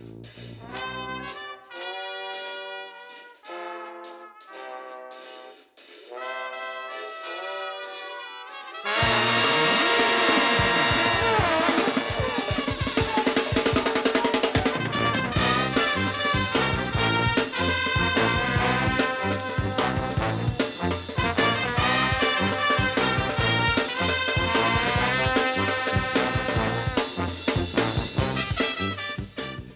[0.00, 1.59] Música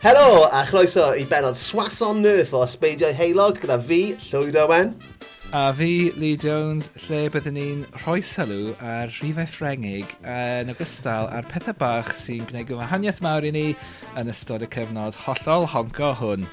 [0.05, 4.91] Helo, a chroeso i benod swason nerth o Sbeidiau Heilog gyda fi, Llywyd Owen.
[5.57, 11.49] A fi, Lee Jones, lle byddwn ni'n rhoi sylw ar rhifau ffrengig yn ogystal ar
[11.49, 13.65] pethau bach sy'n gwneud gwahaniaeth mawr i ni
[14.21, 16.45] yn ystod y cyfnod hollol honco hwn.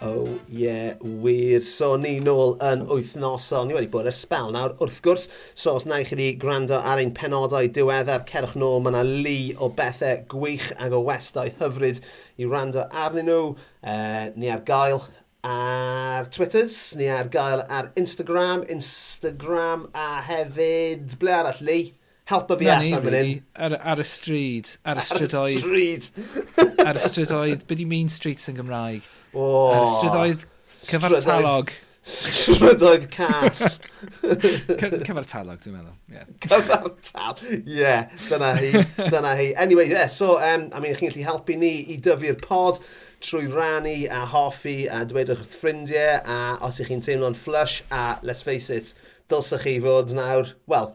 [0.00, 1.60] Oh, yeah, wir.
[1.60, 3.66] So, ni nôl yn wythnosol.
[3.66, 5.26] Ni wedi bod ar spel nawr, wrth gwrs.
[5.58, 8.78] So, os na i chi wedi gwrando ar ein penodau diweddar, cerwch nôl.
[8.84, 11.98] Mae yna lu o bethau gwych ac o westau hyfryd
[12.38, 13.56] i wrando arnyn nhw.
[13.82, 15.02] Uh, ni ar gael
[15.42, 21.18] ar Twitters, ni ar gael ar Instagram, Instagram a hefyd...
[21.18, 21.94] Ble arall, Lee?
[22.28, 23.38] Helpa fi allan fan hyn.
[23.56, 25.62] Ar, ar y stryd, ar y strydoedd.
[25.64, 29.04] Ar y stryd ar y strydoedd, beth i mean streets yn Gymraeg?
[29.34, 30.46] Oh, ar y strydoedd
[30.88, 31.74] cyfartalog.
[32.08, 33.76] Strydoedd cas.
[34.24, 35.96] cyfartalog, dwi'n meddwl.
[36.08, 36.30] Yeah.
[36.46, 38.70] Cyfartal, ie, yeah, dyna hi,
[39.10, 39.50] dyna hi.
[39.60, 42.80] Anyway, yeah, so, um, I mean, chi'n gallu helpu ni i dyfu'r pod
[43.24, 48.18] trwy rannu a hoffi a dweud eich ffrindiau a os ych chi'n teimlo'n flush a
[48.22, 48.94] let's face it,
[49.28, 50.94] dylsach chi fod nawr, wel,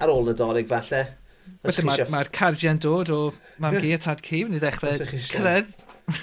[0.00, 1.04] ar ôl nadolig falle,
[1.66, 3.20] Felly mae'r ma, ma cardiau'n dod o
[3.62, 3.84] mam yeah.
[3.84, 4.96] gi a tad ci, mynd i ddechrau
[5.30, 5.72] cyrraedd.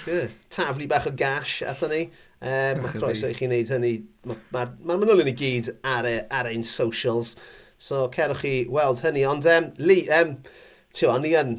[0.06, 0.32] yeah.
[0.54, 2.06] Taflu bach o gash ato ni.
[2.38, 3.92] Um, Mae'n croeso i chi wneud hynny.
[4.28, 7.34] Mae'r ma, ma, manylion i gyd ar, e, ar ein socials.
[7.78, 9.24] So cerwch chi weld hynny.
[9.28, 10.36] Ond, um, Lee, um,
[10.96, 11.58] tiwa, ni, yn,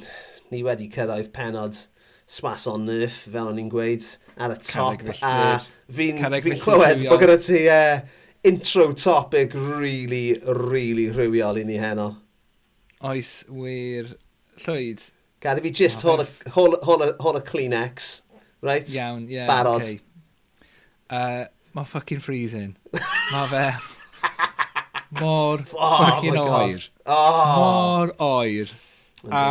[0.53, 1.85] ni wedi cyrraedd penod
[2.29, 4.05] swas on nerf, fel o'n i'n gweud,
[4.37, 5.03] ar y top.
[5.25, 5.59] A
[5.89, 8.01] fi'n fi clywed bod gyda ti uh,
[8.45, 12.11] intro topic really, really rhywiol i ni heno.
[12.99, 14.15] Oes wir
[14.59, 15.05] llwyd.
[15.39, 16.17] Gad i fi just oh,
[16.55, 18.21] hol, hol, hol, y Kleenex.
[18.61, 18.89] Right?
[18.91, 19.37] Iawn, ie.
[19.37, 19.85] Yeah, Barod.
[19.85, 20.01] Okay.
[21.09, 22.75] Uh, mae fucking freezing.
[23.31, 23.63] mae fe
[25.21, 26.83] mor oh, fucking oer.
[27.05, 27.55] Oh.
[27.55, 28.73] Mor oer.
[29.31, 29.43] A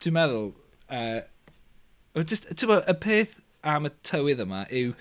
[0.00, 0.48] dwi'n meddwl,
[0.88, 3.36] uh, just, ti'n bod, y peth
[3.68, 4.94] am y tywydd yma yw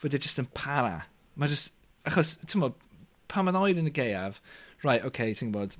[0.00, 1.02] fod e just yn para.
[1.36, 1.74] Mae just,
[2.08, 2.80] achos, ti'n bod,
[3.28, 4.40] pan mae'n oer yn y geiaf,
[4.86, 5.76] right, okay, ti'n gwybod,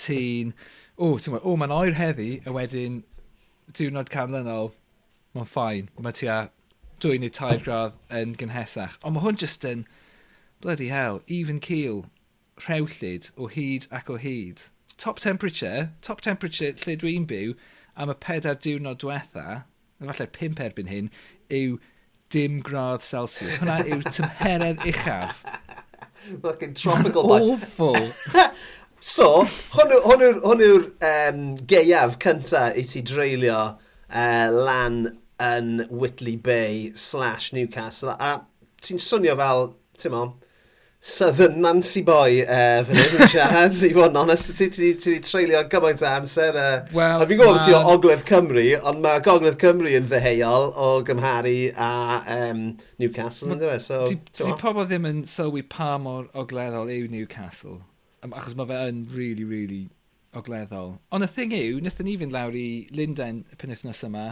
[0.00, 0.52] ti'n...
[0.98, 3.02] O, ti'n gwybod, o, mae'n oer heddi, a wedyn
[3.76, 4.72] diwrnod canlynol,
[5.36, 5.90] mae'n ffain.
[6.02, 6.38] Mae ti a
[7.02, 8.96] dwy neu tair gradd yn gynhesach.
[9.02, 9.84] Ond mae hwn just yn,
[10.64, 12.04] bloody hell, even keel,
[12.66, 14.64] rhewllyd o hyd ac o hyd.
[14.98, 17.54] Top temperature, top temperature lle dwi'n byw,
[17.94, 19.62] am y pedair diwrnod diwetha,
[20.02, 21.12] falle pimp erbyn hyn,
[21.54, 21.78] yw
[22.34, 23.60] dim gradd Celsius.
[23.62, 25.44] Hwna yw tymheredd uchaf.
[26.42, 27.32] Fucking tropical.
[27.32, 27.96] Awful.
[29.00, 29.44] So,
[29.76, 34.96] hwn yw'r hwn yw, hwn yw um, geiaf cynta i ti dreulio uh, lan
[35.38, 38.16] yn Whitley Bay slash Newcastle.
[38.18, 38.40] A
[38.82, 39.68] ti'n swnio fel,
[40.02, 40.22] ti'n mo,
[40.98, 45.60] Southern Nancy Boy uh, fan hyn uh, siarad, i fod yn onest, ti wedi treulio
[45.70, 46.58] gymaint o amser.
[46.58, 47.66] Uh, well, a fi'n gwybod ma...
[47.68, 51.92] ti o Ogledd Cymru, ond mae Gogledd Cymru yn ddeheuol o Gymharu a
[52.40, 52.64] um,
[52.98, 53.84] Newcastle, yn dweud.
[53.84, 57.78] So, di, ti pobl ddim yn sylwi pa mor ogleddol yw Newcastle
[58.26, 59.82] achos mae fe yn really, really
[60.36, 60.96] ogleddol.
[61.14, 64.26] Ond y thing yw, wnaethon ni fynd lawr i Lundain y penwthnos yma,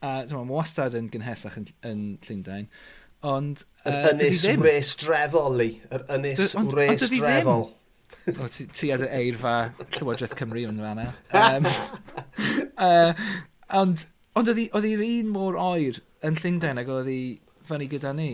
[0.00, 2.70] a dyma, mae wastad yn gynhesach yn, yn Llundain,
[3.26, 3.64] ond...
[3.84, 5.80] Yr uh, ynys res drefol, Lee.
[5.90, 7.68] Yr ynys res drefol.
[8.36, 9.54] O, ti, ti ad y eirfa
[9.96, 11.06] Llywodraeth Cymru yn fanna.
[11.36, 11.68] Um,
[12.76, 13.12] uh,
[13.80, 14.06] ond
[14.38, 17.20] ond oedd hi'r un mor oer yn Llundain ac oedd hi
[17.68, 18.30] fannu gyda ni.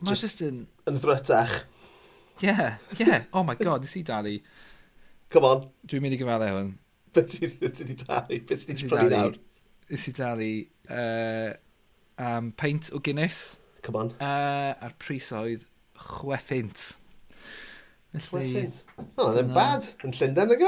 [0.00, 0.64] Mae'n just, just yn...
[0.88, 1.60] Yn ddrytach
[2.40, 3.24] yeah, yeah.
[3.32, 4.36] Oh my god, nes i dalu.
[5.30, 5.66] Come on.
[5.86, 6.70] Dwi'n mynd i gyfalau hwn.
[7.14, 8.40] Beth ti'n ti dalu?
[8.48, 9.40] Beth ti'n prynu nawr?
[9.90, 10.52] Nes i dalu
[10.90, 11.50] uh,
[12.18, 13.58] um, paint o Guinness.
[13.82, 14.14] Come on.
[14.20, 15.66] Uh, a'r pris oedd
[16.00, 16.90] chweffint.
[18.26, 18.84] Chweffint?
[19.16, 19.86] Oh, ddim bad.
[20.04, 20.64] Yn Llundain, nag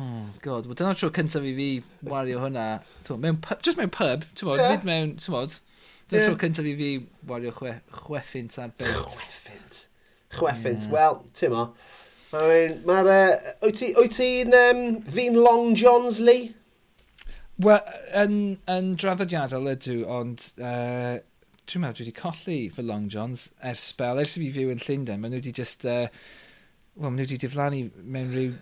[0.00, 0.64] Oh, god.
[0.64, 1.68] Wel, dyna'r tro cyntaf i fi
[2.08, 2.66] wario hwnna.
[3.20, 4.72] Mewn pub, just mewn pub, ti'n bod, yeah.
[4.72, 5.58] nid mewn, ti'n bod.
[6.08, 6.30] Dyna'r yeah.
[6.30, 6.90] tro cyntaf i fi
[7.28, 9.12] wario chwe, chweffint ar bent.
[9.12, 9.82] Chweffint
[10.36, 10.86] chweffint.
[10.86, 10.94] Yeah.
[10.94, 11.66] Wel, ti'n mo.
[12.32, 13.10] Mae'r...
[13.12, 13.96] Uh, wyt ti'n...
[13.98, 14.56] Wyt ti'n...
[14.56, 16.50] Um, fi'n Long Johns, Lee?
[17.62, 17.92] Wel,
[18.22, 18.38] yn,
[18.72, 20.48] yn draddodiadol ydw, ond...
[20.60, 21.20] Uh,
[21.62, 24.18] Dwi'n meddwl dwi wedi colli fy Long Johns ers spel.
[24.18, 25.86] Ers i fi fyw yn Llundain, maen nhw wedi just...
[25.86, 26.08] Uh,
[26.96, 28.56] Wel, maen nhw wedi diflannu mewn rhyw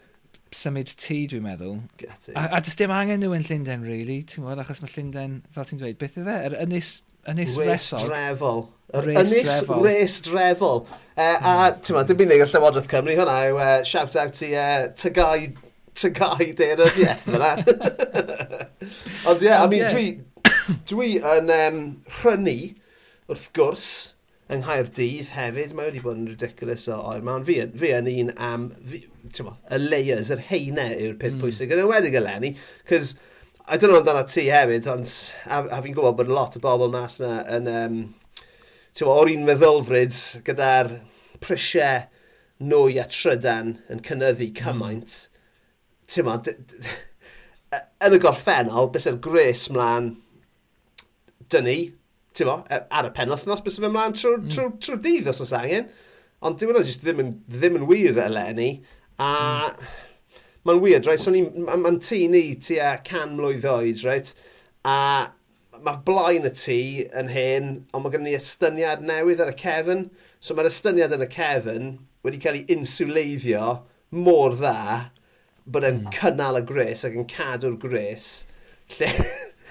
[0.54, 1.78] symud tŷ, dwi'n meddwl.
[2.04, 5.40] A, a, a does dim angen nhw yn Llundain, really, ti'n meddwl, achos mae Llundain,
[5.54, 6.36] fel ti'n dweud, beth yw e?
[6.50, 6.90] Yr ynys
[7.28, 8.06] Ynys Resog.
[8.08, 8.68] Drefol.
[8.94, 10.86] Ynys Res Drefol.
[11.16, 14.54] Uh, a ti'n ma, dim byd y Llywodraeth Cymru hwnna yw uh, shout out i
[14.54, 15.50] uh, eh, Tygau,
[16.00, 17.50] Tygau Deirad Ieth fyna.
[19.28, 20.06] Ond ie, yeah, I mean, dwi,
[20.88, 21.82] dwi yn um,
[22.22, 22.56] rhynnu
[23.30, 23.90] wrth gwrs
[24.50, 25.74] yng Nghaerdydd hefyd.
[25.76, 29.04] Mae wedi bod yn ridiculous o oer Mae'n Fi, fi yn un am, fi,
[29.46, 31.44] ma, y layers, yr heine yw'r peth mm.
[31.44, 31.76] pwysig.
[31.76, 32.56] Yn ywedig eleni,
[32.88, 33.12] cos
[33.70, 35.10] I don't know amdano ti hefyd, ond
[35.46, 38.00] a, a fi'n gwybod bod lot o bobl mas na yn, um,
[38.98, 40.16] ti'n o'r un meddylfryd
[40.48, 40.90] gyda'r
[41.44, 42.00] prisiau
[42.72, 44.58] nwy a trydan yn cynnyddu hmm.
[44.58, 45.14] cymaint.
[46.10, 46.42] Mm.
[46.42, 46.50] Ti'n
[48.08, 50.16] yn y gorffennol, bys e'r gres mlaen
[51.54, 51.78] dynnu,
[52.34, 54.52] ti'n mo, e- ar y penwthnos bys e'n mlaen trwy'r mm.
[54.56, 55.86] trw, trw dydd os oes angen.
[56.42, 58.72] Ond dim ond jyst ddim yn, ddim yn wir eleni.
[59.22, 59.30] A
[59.70, 59.90] mm
[60.68, 61.20] mae'n weird, right?
[61.20, 64.32] So, mae'n ma tŷ ni tu a can mlwydd oed, right?
[64.84, 64.96] A
[65.84, 66.80] mae blaen y tŷ
[67.16, 70.08] yn hen, ond mae gen ni estyniad newydd ar y cefn.
[70.40, 71.94] So mae'r estyniad yn y cefn
[72.26, 73.70] wedi cael ei insuleiddio
[74.10, 75.10] mor dda
[75.70, 76.12] bod e'n mm.
[76.16, 78.28] cynnal y gres ac yn cadw'r gres.
[78.98, 79.08] Lle,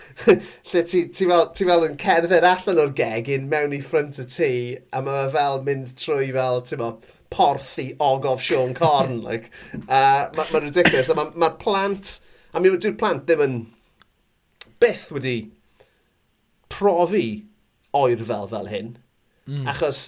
[0.71, 4.27] lle ti, ti, fel, ti fel yn cerdded allan o'r gegin mewn i ffrant y
[4.30, 4.51] tŷ
[4.95, 6.94] a mae fel mynd trwy fel, ti'n mo,
[7.30, 9.22] porth i ogof Sean Corn.
[9.28, 9.52] like,
[9.88, 11.12] uh, Mae'n ma ridiculous.
[11.16, 12.20] Mae'r ma plant...
[12.50, 13.58] A mi wedi'r plant ddim yn
[14.81, 15.36] byth wedi
[16.74, 17.28] profi
[17.94, 18.96] oer fel fel hyn.
[19.46, 19.68] Mm.
[19.70, 20.00] Achos,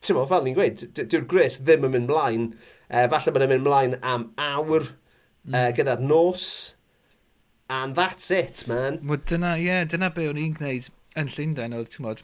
[0.00, 2.46] ti'n fel ni'n gweud, dyw'r gres ddim yn mynd mlaen.
[2.88, 5.52] Uh, falle mae'n mynd mlaen am awr mm.
[5.52, 6.48] uh, gyda'r nos.
[7.68, 9.00] And that's it, man.
[9.04, 10.88] Wel, dyna, ie, yeah, dyna be o'n i'n gwneud
[11.18, 12.22] yn Llundain oedd, ti'n modd,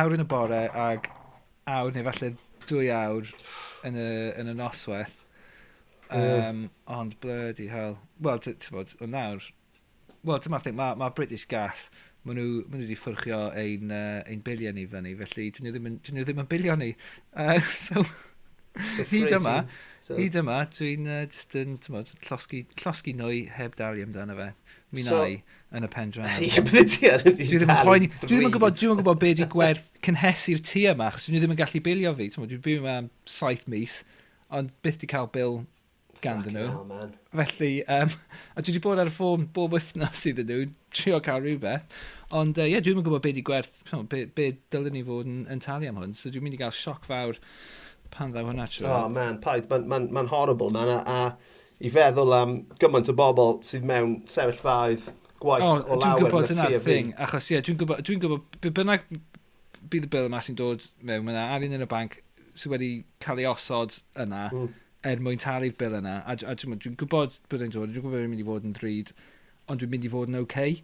[0.00, 1.08] awr yn y bore ag
[1.68, 2.36] awr neu falle
[2.70, 3.30] dwy awr
[3.86, 5.18] yn y, yn y noswaith.
[6.10, 6.68] Um, mm.
[6.86, 7.98] Ond bloody hell.
[8.22, 9.50] Wel, ti'n bod, o nawr...
[10.26, 11.86] Wel, dyma thing, mae ma British Gas,
[12.28, 15.72] maen nhw, maen nhw wedi ffwrchio ein, uh, ein bilion i fyny, felly dyn nhw
[15.72, 16.90] ddim yn, dyn nhw ddim yn bilion ni.
[17.32, 17.56] Uh,
[17.86, 18.02] so,
[18.98, 19.54] so hyd yma,
[20.04, 20.18] so.
[20.18, 24.50] hyd yma, dwi'n uh, just yn, ti'n bod, llosgi, llosgi nwy heb dalu amdano fe.
[24.92, 25.40] Mi so, i
[25.76, 26.26] yn y pen draw.
[26.44, 27.46] Ie, bydde ti ar ydi.
[27.46, 28.08] Dwi ddim yn poeni.
[28.22, 31.28] Dwi ddim yn gwybod, dwi ddim yn gwybod be di gwerth cynhesu'r tŷ yma, achos
[31.28, 32.30] dwi ddim yn gallu bilio fi.
[32.34, 34.00] Dwi'n byw yma am saith mis,
[34.56, 35.60] ond byth di cael bil
[36.24, 36.66] ganddyn nhw.
[36.72, 37.12] Hell, man.
[37.32, 38.16] Felly, um,
[38.54, 41.86] a dwi wedi bod ar y ffôn bob wythnos iddyn nhw, trio cael rhywbeth.
[42.34, 43.78] Ond ie, uh, yeah, dwi'n yn gwybod beth i gwerth,
[44.10, 46.18] be, be dylen ni fod yn, yn talu am hwn.
[46.18, 47.38] So dwi'n mynd i gael sioc fawr
[48.10, 48.90] pan ddaw hwnna trwy.
[48.90, 50.90] Oh man, paid, mae'n ma, ma, ma horrible man.
[50.90, 55.08] A, a i feddwl am gymaint o bobl sydd mewn sefyllfaoedd
[55.40, 56.98] gwaith oh, o lawer na ti a fi.
[57.16, 59.06] Achos ie, yeah, dwi'n gwybod, dwi'n gwybod, be bynnag
[59.90, 62.18] bydd y bil yma sy'n dod mewn, mae yna arian yn y banc
[62.58, 62.90] sydd wedi
[63.24, 64.72] cael ei osod yna mm.
[65.08, 66.18] er mwyn talu'r bil yna.
[66.24, 68.68] A, a dwi'n dwi gwybod bod e'n dod, dwi'n gwybod bod e'n mynd i fod
[68.68, 69.14] yn ddrud,
[69.70, 70.50] ond dwi'n mynd i fod yn oce.
[70.50, 70.76] Okay.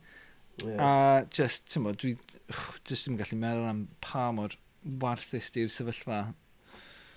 [0.65, 0.81] Yeah.
[0.81, 0.91] A
[1.37, 2.15] just, ti'n bod, dwi
[2.89, 4.57] just ddim yn gallu meddwl am pa mor
[5.03, 6.23] warthus di'r sefyllfa.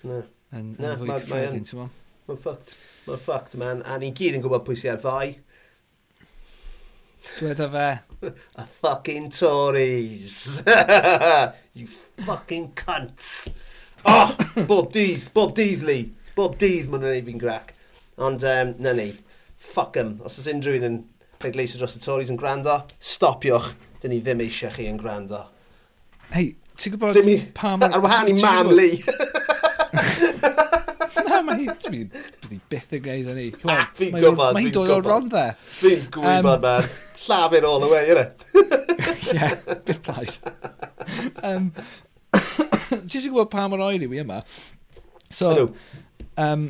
[0.04, 0.22] Na.
[0.56, 2.00] Yn, yn fwy cyffredin, ti'n bod.
[2.30, 2.76] Mae'n ffact,
[3.08, 3.86] mae'n ffact, man.
[3.88, 5.38] A ni gyd yn gwybod pwy sy'n ar ddau.
[7.38, 7.88] Dweda fe.
[8.56, 10.64] A fucking Tories.
[11.74, 11.88] you
[12.26, 13.52] fucking cunts.
[14.06, 14.36] Oh,
[14.68, 16.00] bob dydd, bob dydd li.
[16.36, 17.74] Bob dydd maen nhw'n ei fi'n grac.
[18.20, 19.12] Ond, um, na ni.
[19.60, 20.18] Fuck em.
[20.26, 21.00] Os oes unrhyw un yn
[21.40, 23.72] pleidleisio dros y Tories yn gwrando, stopiwch.
[24.04, 25.46] Dyn ni ddim eisiau chi yn gwrando.
[26.34, 27.40] Hei, ti'n gwybod Dim i...
[27.56, 27.76] pa...
[27.90, 28.92] Ar wahan i mam li.
[31.46, 33.46] mae hi, byddi byth yn gwneud hynny.
[33.70, 35.46] Ah, fi'n gwybod, Mae hi'n dod o dde.
[35.80, 36.90] Fi'n gwybod, man.
[37.26, 38.26] Llafur all the way, yna.
[39.36, 39.50] Ie,
[39.86, 40.38] bit plaid.
[41.44, 41.72] Um,
[43.10, 44.42] Ti'n gwybod pa mor oer i fi yma?
[45.30, 45.70] So,
[46.42, 46.70] um,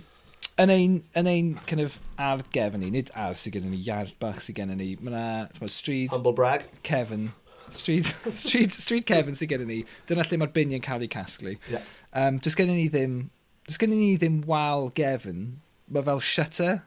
[0.59, 4.15] yn ein, yn ein kind of ardd gefn ni, nid ardd sydd gennym ni, iard
[4.21, 6.11] bach sydd gennym ni, mae yna street...
[6.15, 6.67] Humble brag.
[6.83, 7.29] Kevin.
[7.69, 8.09] Street,
[8.43, 11.55] street, street Kevin sydd gennym ni, dyna lle mae'r binion cael ei casglu.
[11.71, 11.85] Yeah.
[12.11, 13.19] Um, Does gennym ni ddim
[13.69, 15.59] does gen i ni ddim wal gefn,
[15.93, 16.81] mae fel shutter,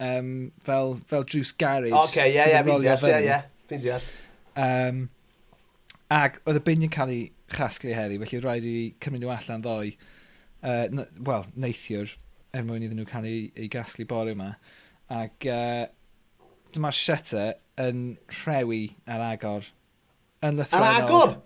[0.00, 0.30] um,
[0.64, 1.92] fel, fel drws garage.
[1.92, 3.40] Oce, okay, ie, ie, fi'n deall, ie, ie,
[3.70, 4.10] fi'n deall.
[4.64, 5.00] Um,
[6.14, 7.22] ag oedd y binion cael ei
[7.54, 9.92] chasglu heddi, felly rhaid i cymryd nhw allan ddoe,
[10.64, 12.16] uh, wel, neithiwr,
[12.54, 14.54] er mwyn iddyn nhw cael ei, ei gasglu bore yma.
[15.12, 15.84] Ac uh,
[16.74, 17.52] dyma'r shutter
[17.84, 19.68] yn rhewi ar agor.
[20.44, 20.88] Yn lythrenol.
[20.88, 21.36] Ar agor?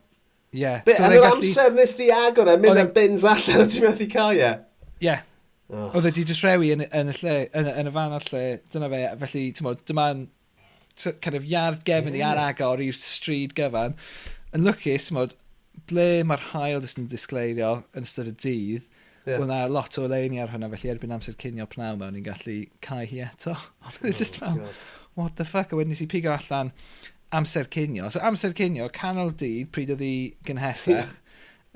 [0.53, 0.63] Ie.
[0.63, 0.81] Yeah.
[0.87, 1.43] Be, so yn yr gallu...
[1.43, 4.53] amser nes di agor e, mynd ar bins allan o ti'n methu cael, ie?
[4.99, 5.07] Ie.
[5.07, 5.27] Yeah.
[5.69, 5.91] Oh.
[5.99, 8.89] Oedd e di distrewi yn, yn, y lle, yn, yn y fan o'r lle, dyna
[8.89, 10.23] fe, felly, ti'n modd, dyma'n
[11.23, 12.23] kind of yard gefn yeah.
[12.23, 13.99] i ar agor i'r stryd gyfan.
[14.57, 15.35] Yn lwcus, ti'n modd,
[15.91, 18.89] ble mae'r hael jyst yn disgleirio yn ystod y dydd,
[19.29, 19.37] yeah.
[19.37, 22.57] Wel na, lot o leini ar hwnna, felly erbyn amser cinio pnaw mewn, ni'n gallu
[22.85, 23.53] cael hi eto.
[23.85, 24.63] Ond e oh, just fel,
[25.21, 26.73] what the fuck, a wedyn nes i pigo allan
[27.37, 28.09] amser cinio.
[28.13, 30.15] So amser cinio, canol dydd, pryd oedd hi
[30.49, 31.19] gynhesach,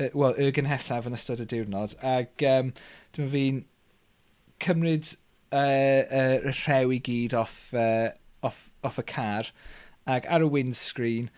[0.00, 2.72] uh, wel, y gynhesaf yn ystod y diwrnod, ac um,
[3.16, 3.60] dwi'n fi'n
[4.62, 5.12] cymryd
[5.52, 8.10] uh, uh, y rhew i gyd off, uh,
[8.46, 9.52] off, off y car
[10.10, 11.30] ac ar y windscreen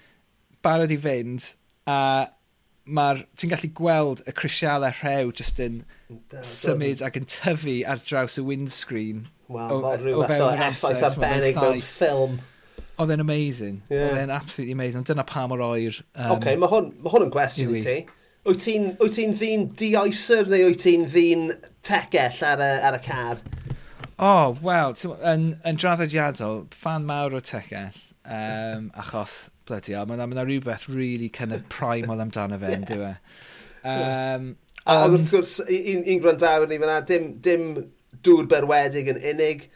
[0.64, 1.52] barod i fynd
[1.90, 1.98] a
[2.84, 5.82] mae'r ti'n gallu gweld y crisialau rhew jyst yn
[6.44, 11.02] symud ac yn tyfu ar draws y windscreen Wow, o, fel rhyw fath o effaith
[11.10, 12.38] arbennig mewn ffilm.
[13.00, 13.82] Oedd e'n amazing.
[13.90, 14.06] Yeah.
[14.08, 15.04] Oedd e'n absolutely amazing.
[15.04, 15.98] Dyna pa mor oer...
[16.14, 17.96] Um, okay, mae hwn, ma hwn yn gwestiwn i ti.
[18.44, 21.46] Wyt ti'n ti ddyn dioeser neu wyt ti'n ddyn
[21.86, 23.38] tegell ar y, ar y car?
[24.18, 24.92] O, oh, wel,
[25.30, 27.96] yn, yn draddodiadol, fan mawr o tegell,
[28.28, 32.76] um, achos, blydi o, mae yna ma rhywbeth really kind of primal amdano fe, e?
[32.76, 32.84] yeah.
[32.90, 33.14] diwe.
[33.94, 34.52] Um.
[34.84, 37.66] A um, wrth gwrs, un, un gwrandawyr ni fyna, dim, dim
[38.28, 39.66] dŵr berwedig yn unig,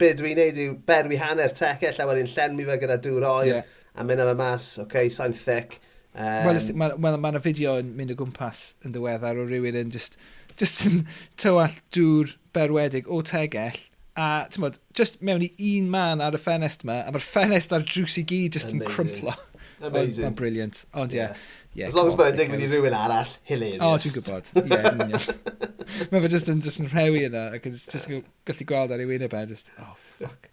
[0.00, 3.78] be dwi'n neud yw berwi hanner tegell a wedyn llenwi fe gyda dŵr oer, yeah.
[3.92, 5.82] a mynd am y mas, oce, okay, sa'n thic
[6.20, 9.92] Um, Wel, mae ma, ma fideo yn mynd o gwmpas yn ddiweddar o rywun yn
[9.94, 10.18] just,
[10.60, 11.04] just yn
[11.40, 13.78] tywall dŵr berwedig o tegell
[14.20, 17.72] a ti'n bod, just mewn i un man ar y ffenest yma a mae'r ffenest
[17.72, 18.82] a'r drws i gyd just Amazing.
[18.82, 19.36] yn crymplo.
[19.88, 20.26] Amazing.
[20.26, 20.82] Mae'n briliant.
[20.92, 21.22] Ond ie.
[21.22, 21.48] Yeah.
[21.72, 23.78] Yeah, As long as mae'n digwydd i rhywun arall, hilarious.
[23.78, 24.48] O, oh, dwi'n gwybod.
[24.58, 25.26] Ie, yn union.
[26.10, 29.02] Mae fe just yn, just yn rhewi yna, ac yn just yn gallu gweld ar
[29.04, 30.50] ei wyneb e, just, oh, fuck.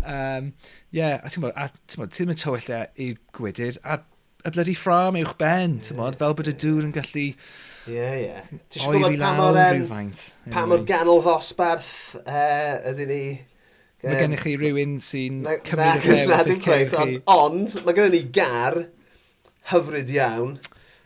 [0.00, 0.54] Um,
[0.88, 3.98] yeah, a ti'n bod, a ti'n bod, ti'n mynd tywell e i'r gwydyd, a
[4.44, 7.24] y bloody ffram uwch ben, yeah, bod, fel bod y dŵr yn gallu...
[7.84, 8.26] Ie, yeah, ie.
[8.26, 8.52] Yeah.
[8.72, 10.10] Ti'n gwybod pa mor, um,
[10.52, 13.22] pa mor ganol ddosbarth e, uh, ydyn ni...
[14.04, 16.28] Um, mae gennych chi rhywun sy'n cymryd y fewn.
[16.28, 18.76] Na, dim cweith, ond, ond mae gennym ni gar
[19.70, 20.58] hyfryd iawn.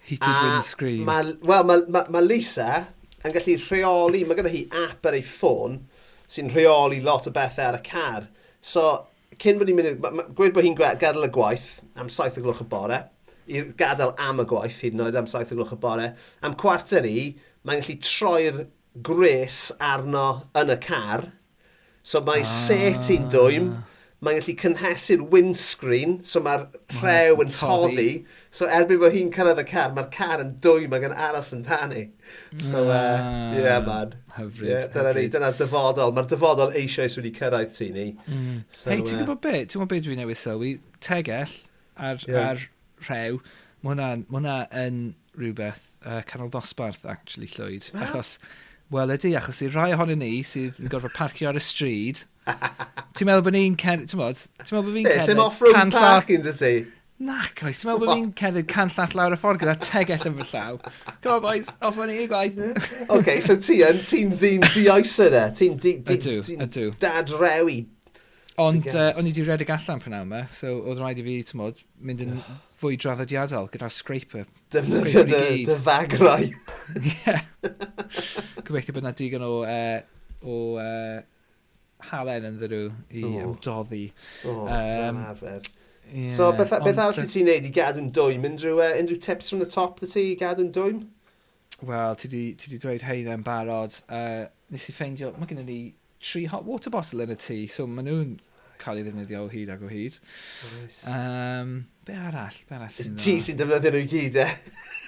[0.08, 1.04] Heated windscreen.
[1.06, 2.72] Wel, mae ma, ma Lisa
[3.22, 5.78] yn gallu rheoli, mae gennych hi app ar ei ffôn
[6.28, 8.26] sy'n rheoli lot o bethau ar y car.
[8.58, 8.88] So,
[9.38, 12.68] cyn bod ni'n mynd, gweud bod hi'n gadael y gwaith am 7 o gloch y
[12.70, 12.98] bore,
[13.48, 16.12] i'r gadael am y gwaith hyd yn oed am saith o gloch y bore.
[16.44, 17.18] Am cwarter i,
[17.66, 18.64] mae'n gallu troi'r
[19.04, 20.28] gres arno
[20.58, 21.28] yn y car.
[22.02, 22.50] So mae ah.
[22.50, 23.72] set i'n dwym,
[24.24, 26.66] mae'n gallu cynhesu'r windscreen, so mae'r
[27.00, 28.08] rhew yn toddi.
[28.54, 31.66] So erbyn bod hi'n cyrraedd y car, mae'r car yn dwym ac yn aros yn
[31.66, 32.06] tanu.
[32.56, 34.16] So, ie, uh, yeah, man.
[34.38, 34.70] Hyfryd.
[34.70, 36.14] Yeah, dyna ni, dyna dyfodol.
[36.16, 38.08] Mae'r dyfodol eisoes wedi cyrraedd ti ni.
[38.26, 38.64] Mm.
[38.68, 39.68] So, Hei, ti'n uh, gwybod beth?
[39.68, 40.74] Ti'n gwybod beth dwi'n newid sylwi?
[41.04, 41.54] Tegell
[41.98, 42.50] ar, yeah.
[42.50, 42.66] ar
[43.06, 43.40] rhew,
[43.82, 44.58] mae hwnna'n hwnna
[45.38, 47.92] rhywbeth uh, canol dosbarth, actually, Llwyd.
[47.94, 48.04] Well.
[48.06, 48.36] Achos,
[48.92, 53.28] wel ydy, achos i'r rhai ohonyn ni sydd yn gorfod parcio ar y stryd, ti'n
[53.28, 55.26] meddwl bod ni'n cerdd, ti'n meddwl, ti'n meddwl bod fi'n cerdd...
[55.26, 56.72] Sim off-road parking, dy ti?
[57.28, 60.38] Nac, oes, ti'n meddwl bod fi'n cerdd can llall lawr y ffordd gyda tegell yn
[60.40, 60.80] fy llaw.
[61.20, 62.58] Come on, boys, off o'n i gwaith.
[63.14, 65.78] OK, so ti yn, ti'n ddyn dioes yna, ti'n
[67.02, 67.82] dad rewi.
[68.58, 71.62] Ond uh, o'n i wedi redeg allan prynhawn me, so oedd rhaid i fi, ti'n
[72.08, 72.40] mynd yn
[72.78, 74.46] fwy draddodiadol gyda'r scraper.
[74.72, 76.46] Defnyddio dy, dy fagrau.
[77.10, 77.34] Ie.
[78.62, 79.98] Gobeithio bod yna digon o, uh,
[80.46, 81.18] o uh,
[82.12, 83.34] halen yn ddyrw i o.
[83.48, 84.06] ymdoddi.
[84.46, 85.60] O, um, arfer.
[86.08, 88.46] Yeah, so, beth, beth ond, arall ti'n neud i gadw'n dwym?
[88.48, 91.02] Unrhyw, uh, unrhyw tips from the top dy ti i gadw'n dwym?
[91.88, 93.98] Wel, ti di, ti di dweud hein yn barod.
[94.06, 95.80] Uh, nes i ffeindio, mae gen i
[96.22, 98.38] tri hot water bottle yn y tŷ, so maen nhw'n
[98.78, 100.16] cael ei ddefnyddio o hyd ac o hyd.
[100.78, 101.02] Nice.
[101.10, 101.74] Um,
[102.08, 102.56] Be arall?
[102.68, 104.48] Be arall sy'n Ti sy'n defnyddio nhw i gyd, e?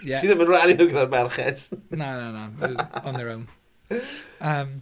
[0.04, 0.20] Yeah.
[0.20, 1.66] Ti ddim yn rhannu nhw gyda'r merched.
[1.96, 2.86] na, na, na.
[3.04, 3.46] On their own.
[4.40, 4.80] Um,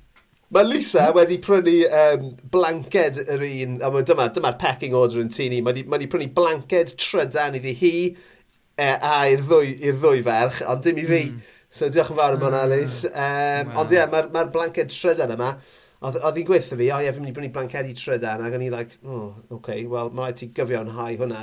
[0.51, 5.31] Mae Lisa wedi prynu um, blanced yr un, a mae dyma, dyma'r pecking order yn
[5.35, 10.23] tini, mae wedi ma prynu blanced trydan iddi hi e, a i'r ddwy, i'r ddwy
[10.25, 11.21] ferch, ond dim i fi.
[11.29, 11.43] Mm.
[11.69, 13.03] So diolch yn fawr am hwnna, Lys.
[13.11, 13.83] Um, wow.
[13.83, 15.53] Ond ie, yeah, mae'r ma blanced trydan yma,
[15.99, 18.71] Oedd hi'n gweithio fi, o ie, fi'n mynd i brynu blancedi trydan, ac o'n i
[18.71, 21.41] like, oh, oce, okay, wel, mae rhaid ti gyfio'n hau hwnna,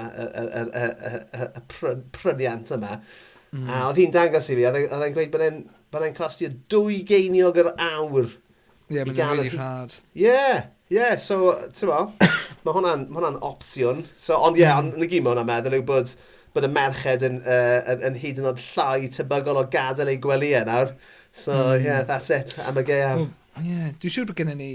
[1.60, 2.94] y pryniant yma.
[3.52, 3.68] Mm.
[3.68, 7.60] A oedd hi'n dangos i fi, oedd e, hi'n gweud bod e'n costio dwy geiniog
[7.66, 8.32] yr awr.
[8.32, 10.00] Ie, yeah, mae'n really hard.
[10.16, 12.02] Ie, yeah, ie, yeah, so, ti'n mo,
[12.64, 14.06] mae hwnna'n ma hwnna opsiwn.
[14.16, 16.16] So, ond ie, yeah, ond yn y gym hwnna'n meddwl yw bod
[16.56, 20.20] bod y merched yn, uh, yn, yn hyd yn oed llai tebygol o gadael ei
[20.24, 20.94] gwely e nawr.
[21.36, 21.84] So, mm.
[21.84, 23.26] yeah, that's it, am y gaeaf.
[23.26, 23.34] Well,
[23.64, 24.72] yeah, dwi'n siŵr bod gennym ni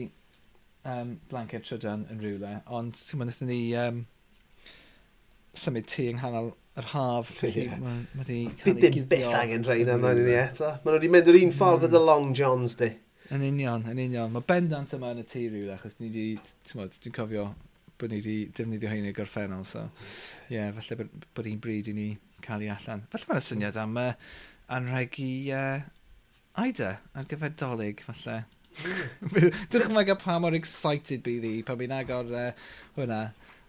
[0.88, 4.02] um, blanced trydan yn rhywle, ond ti'n mynd ni um,
[5.58, 7.32] symud tu yng nghanol yr haf.
[7.44, 7.76] Yeah.
[7.82, 8.92] Mae ma wedi cael ei gifio.
[8.96, 10.74] Dim byth angen rhain yna ni eto.
[10.84, 11.96] Mae wedi mynd yr un ffordd mm.
[11.98, 12.90] y Long Johns di.
[13.30, 14.32] Yn union, yn union.
[14.34, 17.50] Mae bendant yma yn y tŷ rhywle, achos ni wedi, dwi'n cofio
[18.00, 19.66] bod ni wedi defnyddio hyn i gorffennol.
[19.68, 19.84] So,
[20.48, 22.08] ie, yeah, falle bod un bryd i ni
[22.44, 23.04] cael ei allan.
[23.12, 24.14] Falle mae'n syniad am uh,
[24.72, 25.82] anrheg i uh,
[26.60, 28.40] Aida ar gyfer dolyg, falle.
[29.30, 32.50] Dwi'n chymryd pa mor excited bydd i pan fi'n agor uh,
[32.96, 33.24] hwnna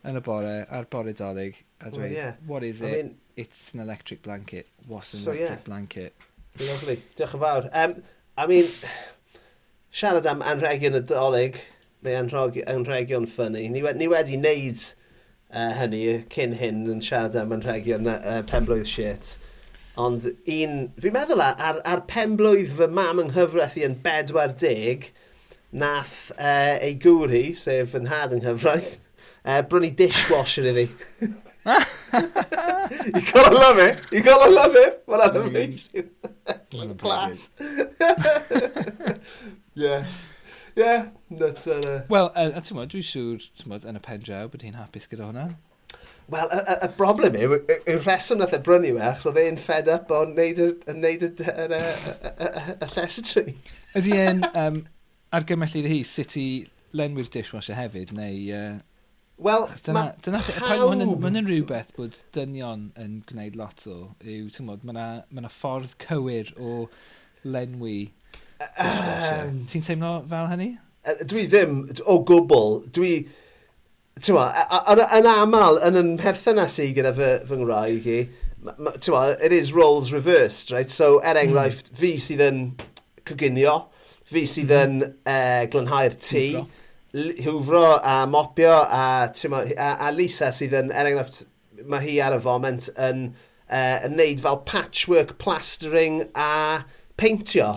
[0.08, 2.34] yn y bore a'r bore dolyg a dweud, well, yeah.
[2.48, 2.96] what is I it?
[2.98, 4.68] Mean, It's an electric blanket.
[4.88, 5.64] What's an so, electric yeah.
[5.66, 6.14] blanket?
[6.60, 7.02] Lovely.
[7.16, 7.70] Diolch yn fawr.
[7.74, 7.96] Um,
[8.38, 8.68] I mean,
[9.94, 11.62] siarad am anrhegion y dolyg
[12.06, 14.84] neu anrhegion ffynnu, ni, ni wedi wneud
[15.54, 16.04] uh, hynny
[16.34, 19.38] cyn hyn yn siarad am anrhegion uh, penblwydd shit.
[20.00, 25.10] Ond un, fi'n meddwl ar, ar pen blwydd fy mam yng nghyfraith i yn 40,
[25.72, 28.94] nath uh, ei gŵr hi, sef yn had yng nghyfraith,
[29.44, 30.88] eh, uh, brynu dishwasher iddi.
[31.66, 34.02] you gotta love it.
[34.12, 35.04] You gotta love it.
[35.06, 36.10] Well, that's amazing.
[36.98, 37.52] Class.
[39.76, 40.34] yes.
[40.76, 41.68] Yeah, that's...
[41.68, 42.06] Uh...
[42.10, 44.64] Wel, eh, a uh, ti'n mwyn, dwi'n siŵr, ti'n mwyn, yn y pen draw, bod
[44.64, 45.50] hi'n hapus gyda hwnna.
[46.32, 49.42] Wel, y, y, y broblem yw, y, y rheswm nath e brynu yw achos oedd
[49.42, 53.56] e'n fed up o'n neud y, y, neud y, y, y, y, y y, tri.
[54.00, 54.80] Ydy e'n um,
[55.36, 56.46] argymell iddi hi sut i
[56.96, 58.40] lenwi'r dishwasher hefyd, neu...
[58.56, 58.80] Uh,
[59.42, 60.62] Wel, dyna, dyna, pawb...
[60.62, 65.52] Mae hwn rhywbeth bod dynion yn gwneud lot o, yw, ti'n modd, mae yna ma
[65.52, 66.86] ffordd cywir o
[67.44, 68.12] lenwi
[68.62, 69.48] dishwasher.
[69.48, 70.72] Um, Ti'n teimlo fel hynny?
[71.26, 73.16] Dwi ddim, o gwbl, dwi...
[74.20, 74.50] Tewa,
[75.16, 78.18] yn aml, yn yn perthynas i gyda fy, fy ngwraig i,
[79.00, 80.92] tewa, it is roles reversed, right?
[80.92, 81.48] So, er hmm.
[81.48, 81.98] enghraifft, mm.
[81.98, 82.60] fi sydd yn
[83.26, 83.78] coginio,
[84.30, 85.00] fi sydd hmm.
[85.02, 86.46] yn eh, uh, glynhau'r tŷ,
[87.48, 91.44] hwfro a mopio, a, ma, a, a Lisa sydd yn, er enghraifft,
[91.90, 93.30] mae hi ar y foment yn,
[93.72, 96.84] uh, yn neud fel patchwork, plastering a
[97.20, 97.74] peintio.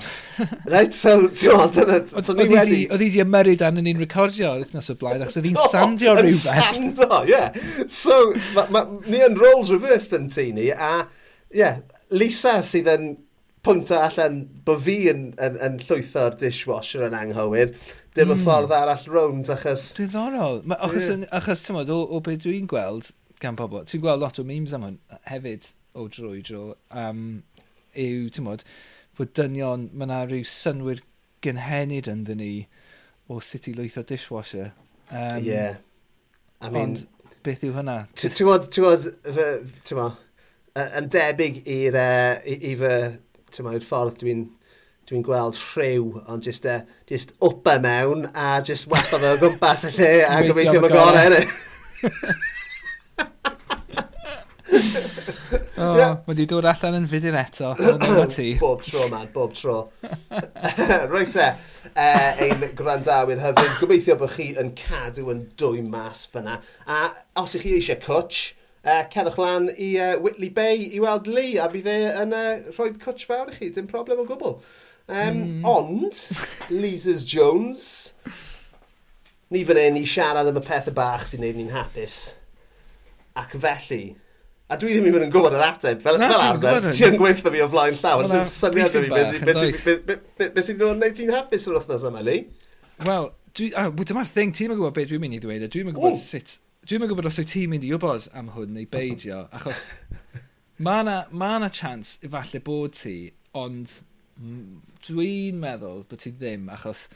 [0.66, 1.98] Right, so, ti'n meddwl, dyna...
[2.20, 5.50] Oedd e- i di ymyrryd dan yn un recordio ar wythnos o blaen, achos oedd
[5.50, 6.78] hi'n sandio rhywbeth.
[6.78, 7.34] Yn sando, ie.
[7.34, 7.88] Yeah.
[7.90, 8.20] So,
[8.56, 10.94] ma, ma, ni yn roles reversed yn ti ni, a,
[11.50, 11.82] ie, yeah,
[12.14, 13.12] Lisa sydd yn
[13.64, 17.72] pwyntio allan bod fi yn, yn, yn llwytho'r dishwasher yn anghywir,
[18.14, 18.42] dim y mm.
[18.44, 19.88] ffordd arall rownd achos...
[19.98, 20.60] Diddorol.
[20.68, 21.28] Ma, achos, yeah.
[21.34, 23.10] achos ti'n modd, o, o beth dwi'n gweld
[23.42, 24.98] gan pobl, ti'n gweld lot o memes am hwn
[25.30, 27.24] hefyd o dro i dro, um,
[27.94, 28.66] yw, ti'n modd,
[29.18, 31.02] fod dynion, mae yna rhyw synwyr
[31.44, 32.52] gynhenid ynddyn ni
[33.30, 34.72] o sut i lwytho dishwasher.
[35.10, 35.76] Um, yeah.
[36.60, 38.00] I mean, ond beth yw hynna?
[38.16, 39.08] Ti'n gwybod, ti'n gwybod,
[39.84, 40.20] ti'n gwybod,
[41.00, 42.92] yn debyg i'r, uh, i fy,
[43.50, 44.46] ti'n gwybod, ffordd dwi'n
[45.04, 49.40] dwi'n gweld rhyw, ond just, uh, just up upa mewn a just wapa fe o
[49.42, 51.36] gwmpas y lle a gobeithio mae gorau.
[55.78, 56.16] oh, yeah.
[56.26, 57.72] Mae di dod allan yn fudyn eto.
[58.34, 58.54] ti.
[58.60, 59.78] bob tro, man, bob tro.
[61.10, 61.48] Rwy'n e,
[61.92, 63.78] uh, ein grandawyr hyfryd.
[63.80, 66.60] Gobeithio bod chi yn cadw yn dwy mas fyna.
[66.86, 67.00] A
[67.40, 68.54] os ych chi eisiau cwtch,
[68.84, 72.34] uh, eh, cerwch lan i uh, Whitley Bay i weld Lee, a bydd e yn
[72.36, 74.58] eh, uh, rhoi cwtch fawr i chi, dim problem o gwbl.
[75.04, 75.64] Um, mm.
[75.68, 76.20] Ond,
[76.72, 78.14] Lisa's Jones,
[79.52, 82.18] ni fan hyn i siarad am y pethau bach sy'n neud ni'n hapus.
[83.36, 84.14] Ac felly,
[84.74, 86.00] A dwi ddim even yn gwybod yr ateb.
[86.02, 88.24] Fel, Na, fel arfer, ti yn gweithio fi o flaen llaw.
[88.24, 89.96] ond Wel, syniad fi,
[90.42, 92.48] beth sy'n gwneud ti'n hapus yr wythnos yma, Lee?
[93.06, 96.56] Wel, dyma'r thing, ti'n gwybod beth dwi'n mynd i ddweud, a dwi'n gwybod sut...
[96.84, 99.86] Dwi'n gwybod os wyt ti'n mynd i wybod am hwn neu beidio, achos
[100.84, 103.16] mae yna ma na chance efallai bod ti,
[103.56, 103.94] ond
[105.06, 107.06] dwi'n meddwl bod ti ddim, achos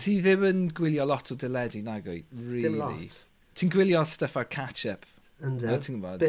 [0.00, 2.78] ti ddim yn gwylio lot o dyledu, nag o'i, really.
[2.78, 3.18] Lot.
[3.58, 5.04] Ti'n gwylio stuff ar catch-up
[5.40, 5.72] Ynddo.
[5.72, 6.24] A ti'n gwybod?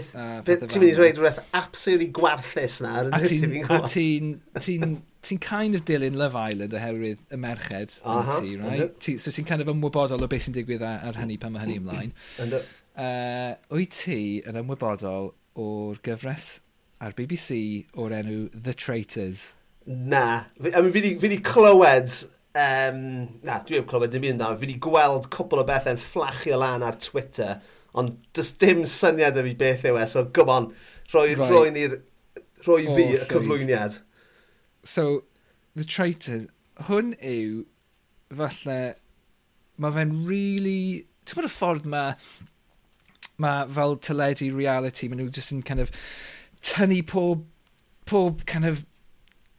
[0.45, 3.01] Ti'n mynd i rhaid rhywbeth absolutely gwarthus na.
[3.11, 3.31] A e,
[3.91, 8.95] ti'n ti'n ti'n kind of dilyn Love Island oherwydd y merched uh -huh, ti, right?
[8.99, 11.77] Ti, so ti'n kind of ymwybodol o beth sy'n digwydd ar hynny pan mae hynny
[11.77, 11.91] mm-hmm.
[11.91, 12.13] ymlaen.
[12.41, 12.61] Ynddo.
[12.95, 16.51] Uh, wyt ti yn ymwybodol o'r gyfres
[17.01, 19.51] ar BBC o'r enw The Traitors?
[19.85, 20.45] Na.
[20.61, 22.13] I mean, fi di clywed
[22.51, 24.57] Um, na, dwi wedi clywed dim un nawr.
[24.59, 27.61] Fi wedi gweld cwpl o bethau'n fflachio lan ar Twitter
[27.97, 30.69] ond does dim syniad am fi beth yw e, so come on,
[31.11, 31.51] rhoi, right.
[31.51, 31.87] rhoi, ni,
[32.65, 33.99] rhoi fi oh, y cyflwyniad.
[34.87, 35.23] So,
[35.75, 36.47] The Traitors,
[36.87, 37.65] hwn yw,
[38.37, 38.79] falle,
[39.81, 42.15] mae fe'n really, ti'n bod y ffordd mae,
[43.41, 45.91] mae fel teledu reality, maen nhw just yn kind of
[46.65, 47.45] tynnu pob,
[48.09, 48.85] pob kind of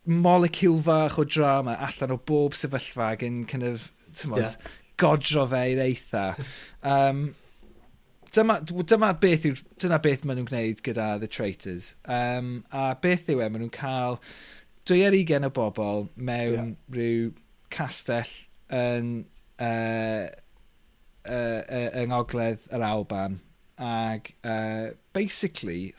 [0.06, 4.72] molecule fach o drama allan o bob sefyllfa ac yn kind of, ti'n bod, yeah.
[4.98, 6.26] godro fe i'r eitha.
[6.82, 7.36] Um,
[8.32, 11.94] dyma, dyma beth yw, dyna beth maen nhw'n gwneud gyda The Traitors.
[12.04, 14.18] Um, a beth yw e, maen nhw'n cael
[14.88, 16.70] dwy ar ugen o bobl mewn yeah.
[16.96, 17.30] rhyw
[17.72, 18.32] castell
[18.72, 19.14] yn,
[19.62, 20.26] uh,
[21.28, 23.40] uh, uh, yng ngogledd yr Alban.
[23.82, 25.92] Ac uh, basically,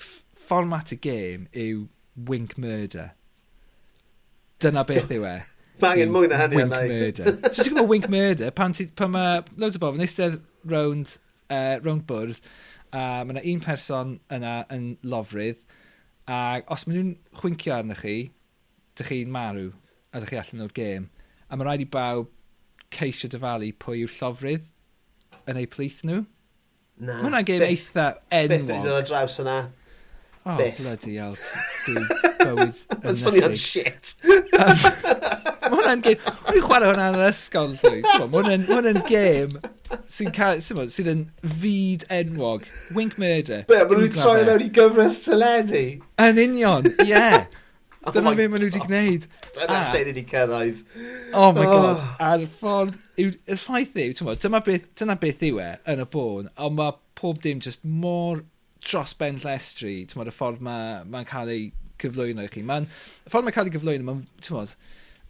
[0.48, 1.88] fformat y gêm yw
[2.30, 3.12] wink murder.
[4.64, 5.36] Dyna beth yw e.
[5.84, 6.62] Bangen mwy na hynny.
[6.62, 7.38] Wink murder.
[7.50, 11.18] so ti'n gwybod wink murder, pan, ti, pan mae loads o bobl yn eistedd rownd
[11.50, 12.40] uh, rownd bwrdd,
[12.94, 15.64] a mae yna un person yna yn lofrydd,
[16.30, 16.40] a
[16.72, 18.18] os maen nhw'n chwincio arnych chi,
[19.00, 19.72] dych chi'n marw,
[20.14, 21.10] a dych chi allan o'r gêm.
[21.50, 22.30] A mae rhaid i bawb
[22.94, 24.70] ceisio dyfalu pwy yw'r llofrydd
[25.50, 26.22] yn eu plith nhw.
[27.04, 27.16] Na.
[27.18, 28.52] Mae hwnna'n gêm eitha enwog.
[28.54, 29.58] Beth wedi dod ar draws yna?
[30.44, 30.78] Oh, Beth.
[30.84, 31.38] bloody hell.
[31.88, 32.08] Dwi'n
[32.44, 33.04] bywyd yn nesig.
[33.04, 34.16] Mae'n swnio'n shit.
[34.54, 34.78] Um,
[35.84, 36.28] hwnna'n gêm...
[36.50, 38.04] Rwy'n chwarae hwnna yn yr ysgol, llwy.
[38.24, 39.58] Hwnna'n hwnna gêm
[40.10, 40.32] sy'n
[40.64, 41.26] sy sy yn
[41.62, 42.64] fyd enwog.
[42.96, 43.66] Wink Murder.
[43.70, 45.84] Be, maen nhw'n troi mewn i gyfres teledu.
[46.22, 47.12] Yn union, ie.
[47.12, 47.46] Yeah.
[48.06, 49.28] oh Dyna beth maen nhw wedi gwneud.
[49.58, 49.92] Dyna ah.
[49.92, 50.82] lle ni wedi cyrraedd.
[51.32, 51.76] Oh my oh.
[51.76, 52.02] god.
[52.30, 52.98] A'r ffordd...
[53.22, 57.40] Y ffaith yw, dyma beth, dyna beth yw e yn y bôn, ond mae pob
[57.44, 58.42] dim just mor
[58.84, 61.70] dros ben llestri, y ffordd mae'n ma, cael ei
[62.02, 62.66] cyflwyno i chi.
[62.66, 64.74] Y ffordd mae'n cael ei gyflwyno, mae'n, ti'n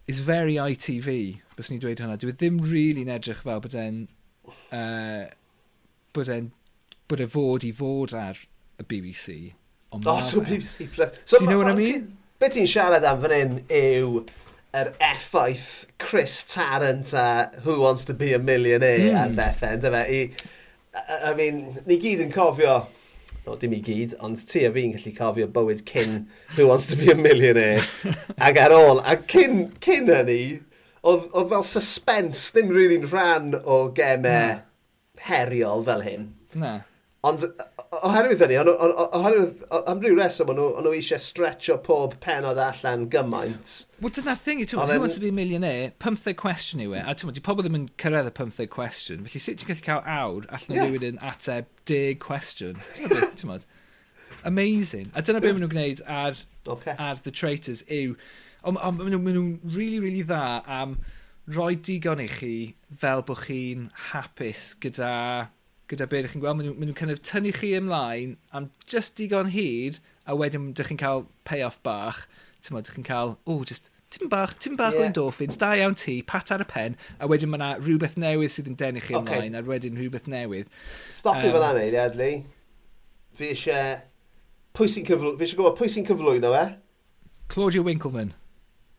[0.06, 2.18] is very ITV, bys ni'n dweud hwnna.
[2.20, 4.04] Dwi e ddim really yn edrych fel bod e'n...
[4.68, 5.24] Uh,
[6.16, 6.50] bod e'n...
[7.08, 8.40] bod e fod i fod ar
[8.80, 9.38] y BBC.
[9.94, 11.20] Ond oh, so BBC Plus.
[11.24, 12.16] So Do you know what I mean?
[12.40, 14.24] Be ti'n siarad am fan hyn yw
[14.74, 19.20] yr effaith Chris Tarrant a Who Wants to be a Millionaire mm.
[19.20, 19.38] ar hmm.
[19.38, 20.02] bethau, ynddo fe?
[20.18, 22.80] I, I mean, ni gyd yn cofio
[23.46, 26.22] no, dim i gyd, ond ti a fi'n gallu cofio bywyd cyn
[26.56, 27.82] Who Wants to be a Millionaire
[28.38, 29.02] ac ar ôl.
[29.04, 30.40] A cyn, cyn hynny,
[31.02, 34.62] oedd, oedd fel suspense ddim rili'n really rhan o gemau
[35.28, 36.28] heriol fel hyn.
[36.54, 36.78] Na.
[37.24, 37.44] Ond
[38.04, 43.76] oherwydd hynny, oherwydd am ryw reswm, o'n nhw eisiau stretcho pob penod e allan gymaint.
[44.04, 47.00] Wel, dyna'r thing, ti'n meddwl, who wants to be a millionaire, 15 cwestiwn yw e,
[47.00, 50.04] a ti'n meddwl, pobl ddim yn cyrraedd y 15 cwestiwn, felly sut ti'n gallu cael
[50.18, 50.84] awr allan yeah.
[50.84, 52.84] rhywun yn ateb 10 cwestiwn?
[53.00, 53.66] Ti'n meddwl,
[54.52, 55.08] amazing.
[55.16, 56.44] A dyna beth maen nhw'n gwneud ar,
[56.76, 56.98] okay.
[57.00, 58.18] ar The Traitors yw,
[58.68, 60.98] ond maen nhw'n really, really dda am
[61.56, 62.54] roi digon i chi
[63.00, 65.14] fel bod chi'n hapus gyda
[65.90, 66.58] gyda beth ydych chi'n gweld.
[66.58, 70.92] Maen nhw'n nhw kind of tynnu chi ymlaen am just digon hyd, a wedyn ydych
[70.92, 72.24] chi'n cael payoff bach.
[72.64, 75.02] Ti'n ydych chi'n cael, o, just tim bach, tim bach yeah.
[75.02, 78.52] o endorphins, da iawn ti, pat ar y pen, a wedyn mae yna rhywbeth newydd
[78.54, 79.42] sydd yn denu chi okay.
[79.42, 80.70] ymlaen, a wedyn rhywbeth newydd.
[81.10, 82.30] Stop um, i fan anodd, Edli.
[83.34, 83.98] Fi eisiau...
[84.74, 86.64] Pwy sy'n cyflwyno, fi eisiau gwybod pwy sy'n cyflwyno e?
[87.52, 88.32] Claudia Winkleman.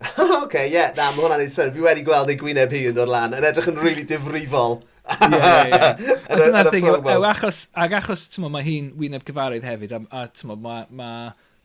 [0.02, 1.72] Oce, okay, ie, yeah, na, mae hwnna'n ei sy'n.
[1.74, 4.82] Fi wedi gweld ei gwyneb hi yn dod lan, yn edrych yn rili really difrifol.
[5.16, 5.92] Ie, ie, ie.
[6.30, 10.26] A dyna'r thing, yw achos, ag achos, ti'n mae hi'n wyneb gyfarwydd hefyd, a, a
[10.34, 11.12] ti'n mae ma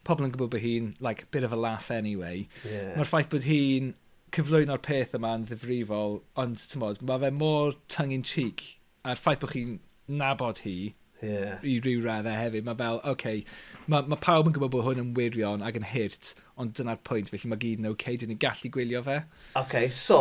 [0.07, 2.47] pobl yn gwybod bod hi'n, like, bit of a laugh anyway.
[2.63, 2.95] Yeah.
[2.95, 3.95] Mae'r ffaith bod hi'n
[4.37, 8.67] cyflwyno'r peth yma'n ddifrifol, ond, ti'n mae fe mor tongue-in-cheek,
[9.11, 9.79] a'r ffaith bod chi'n
[10.21, 10.79] nabod hi,
[11.23, 11.59] yeah.
[11.63, 12.67] i ryw raddau hefyd.
[12.67, 13.45] Mae fel, oce, okay,
[13.91, 17.31] mae ma pawb yn gwybod bod hwn yn wirion ac yn hirt, ond dyna'r pwynt,
[17.33, 19.21] felly mae gyd yn oce, okay, dyn ni'n gallu gwylio fe.
[19.61, 20.21] Ok, so,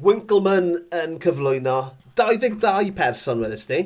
[0.00, 1.78] Winkleman yn cyflwyno
[2.20, 3.82] 22 person wedys ni.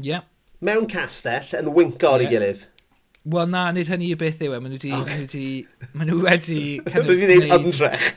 [0.00, 0.08] Ie.
[0.08, 0.28] Yeah.
[0.62, 2.28] Mewn castell yn winco ar yeah.
[2.30, 2.66] ei gilydd.
[3.22, 4.58] Wel na, nid hynny y beth yw e.
[4.62, 5.60] Maen nhw wedi...
[5.68, 5.90] Okay.
[5.94, 6.62] Maen nhw wedi...
[6.82, 7.36] Maen nhw wedi...
[7.38, 8.08] Maen nhw ymdrech.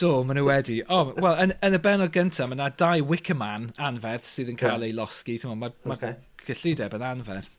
[0.00, 0.78] Do, maen nhw wedi.
[0.86, 4.60] O, oh, wel, yn, yn, y benod gyntaf, mae yna dau Wickerman anferth sydd yn
[4.60, 4.88] cael yeah.
[4.88, 5.36] ei losgi.
[5.44, 6.16] Mae'r ma, ma okay.
[6.46, 7.54] cyllideb yn anferth.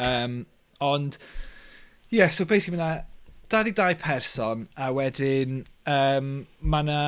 [0.00, 0.38] Um,
[0.80, 1.18] ond,
[2.08, 3.08] ie, yeah, so basically mae yna
[3.50, 6.30] 22 person a wedyn um,
[6.62, 7.02] mae yna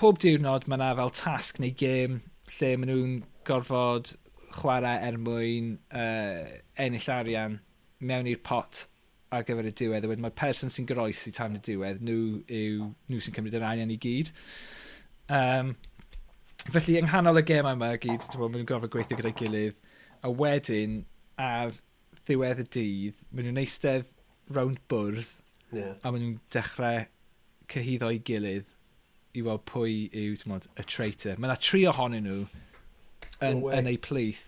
[0.00, 2.18] pob diwrnod mae yna fel tasg neu gêm
[2.56, 3.14] lle maen nhw'n
[3.46, 4.16] gorfod
[4.56, 7.60] chwarae er mwyn uh, ennill arian
[8.10, 8.84] mewn i'r pot
[9.34, 12.42] ar gyfer y diwedd, a wedyn mae'r person sy'n groes i tan y diwedd, nhw,
[12.46, 14.30] yw, nhw sy'n cymryd yr angen i gyd.
[15.32, 15.72] Um,
[16.68, 19.80] felly, yng nghanol y gem yma gyd, dwi'n meddwl, maen nhw'n gorfod gweithio gyda'i gilydd,
[20.24, 21.00] a wedyn,
[21.40, 21.74] ar
[22.24, 24.12] ddiwedd y dydd, maen nhw'n eistedd
[24.54, 25.34] rownd bwrdd,
[25.74, 25.96] yeah.
[26.00, 27.04] a maen nhw'n dechrau
[27.72, 28.70] cyhyddo i gilydd
[29.34, 31.40] i weld pwy yw, ti'n y traitor.
[31.40, 33.78] Mae yna tri ohonyn nhw yn, no way.
[33.80, 34.44] yn eu plith.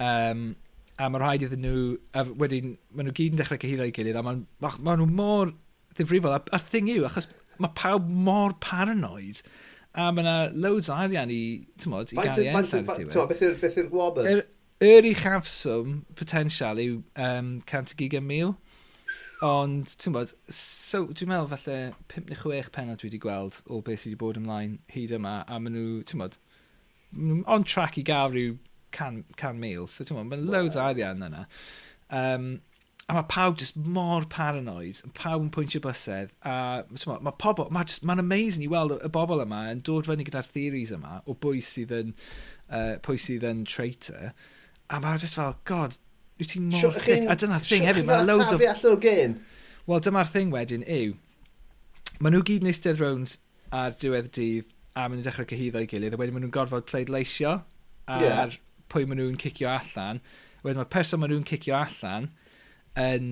[0.00, 0.48] Um,
[0.96, 1.84] a mae rhaid iddyn nhw,
[2.16, 5.08] a wedyn, maen nhw gyd yn dechrau cyhyddo i gilydd, a maen ma, ma nhw
[5.12, 5.52] mor
[5.96, 6.36] ddifrifol.
[6.36, 7.28] a, A'r thing yw, achos
[7.62, 9.42] mae pawb mor paranoid,
[9.96, 11.40] a mae yna loads o arian i,
[11.80, 13.58] ti'n modd, i gael ei enlla'n diwedd.
[13.62, 14.30] Beth yw'r gwobr?
[14.30, 14.44] Yr,
[14.84, 18.56] yr chafswm, potensial yw um, 120,000.
[19.44, 23.82] Ond, ti'n bod, so, dwi'n meddwl falle 5 neu 6 penod dwi wedi gweld o
[23.84, 26.38] beth sydd wedi bod ymlaen hyd yma, a maen nhw, ti'n bod,
[27.52, 28.56] on track i gael rhyw
[28.96, 29.86] can, mil.
[29.90, 30.56] So, ti'n mae'n wow.
[30.56, 31.44] loads o arian yna.
[32.14, 32.48] Um,
[33.06, 37.92] a mae pawb just mor paranoid, pawb yn pwyntio bysedd, a mae ma pobl, mae'n
[38.08, 41.62] ma amazing i weld y bobl yma yn dod fyny gyda'r theories yma o bwy
[41.62, 42.16] sydd yn,
[42.66, 44.32] uh, pwy sydd yn traitor,
[44.90, 45.94] a mae'n just fel, god,
[46.40, 48.58] wyt ti'n mor sure, thick, a dyna'r thing sure, hefyd, mae'n loads o...
[48.58, 49.38] allan o'r gêm?
[49.86, 51.14] Wel, dyma'r thing wedyn yw,
[52.18, 53.38] maen nhw gyd yn eistedd rownd
[53.70, 56.90] ar diwedd dydd, a maen nhw'n dechrau cyhyddo i gilydd, a wedyn maen nhw'n gorfod
[56.90, 57.60] pleidleisio
[58.10, 58.56] ar yeah
[58.92, 60.22] pwy maen nhw'n cicio allan.
[60.62, 62.30] Wedyn mae'r person maen nhw'n cicio allan
[63.00, 63.30] yn,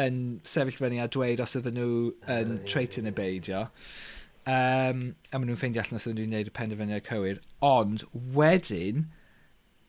[0.00, 1.90] yn sefyll fyny a dweud os ydyn nhw
[2.36, 3.14] yn uh, treitin yeah, yeah.
[3.14, 3.64] y beidio.
[4.44, 7.42] Um, a maen nhw'n ffeindio allan os ydyn nhw'n gwneud y penderfyniad cywir.
[7.64, 8.04] Ond
[8.36, 9.06] wedyn,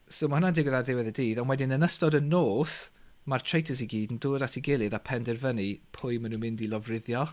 [0.08, 2.78] so mae hwnna'n digwydd ar ddiwedd y dydd, ond wedyn yn ystod y nos,
[3.26, 6.64] mae'r traitors i gyd yn dod at ei gilydd a penderfynu pwy maen nhw'n mynd
[6.64, 7.26] i lofruddio.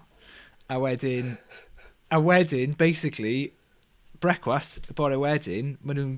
[0.73, 1.37] A wedyn,
[2.11, 3.53] a wedyn, basically,
[4.23, 6.15] brecwast, y bore wedyn, maen nhw'n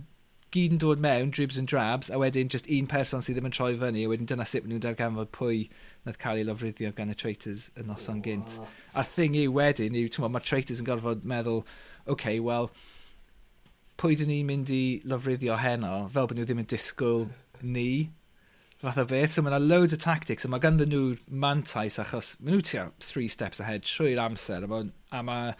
[0.54, 3.54] gyd yn dod mewn, dribs and drabs, a wedyn just un person sydd ddim yn
[3.56, 5.64] troi fyny, a wedyn dyna sut maen nhw'n darganfod pwy
[6.06, 8.58] nad cael ei lofruddio gan y traitors y noson gynt.
[8.94, 11.64] A'r thing yw wedyn yw, ti'n mae'r traitors yn gorfod meddwl,
[12.14, 12.70] OK, well,
[14.00, 17.28] pwy dyn ni'n mynd i lofruddio heno, fel bod nhw ddim yn disgwyl
[17.62, 17.88] ni,
[18.84, 19.34] fath o beth.
[19.34, 22.90] So mae yna loads o tactics, a mae ganddyn nhw mantais achos mae nhw tua
[23.02, 25.56] three steps ahead trwy'r amser, a mae, a mae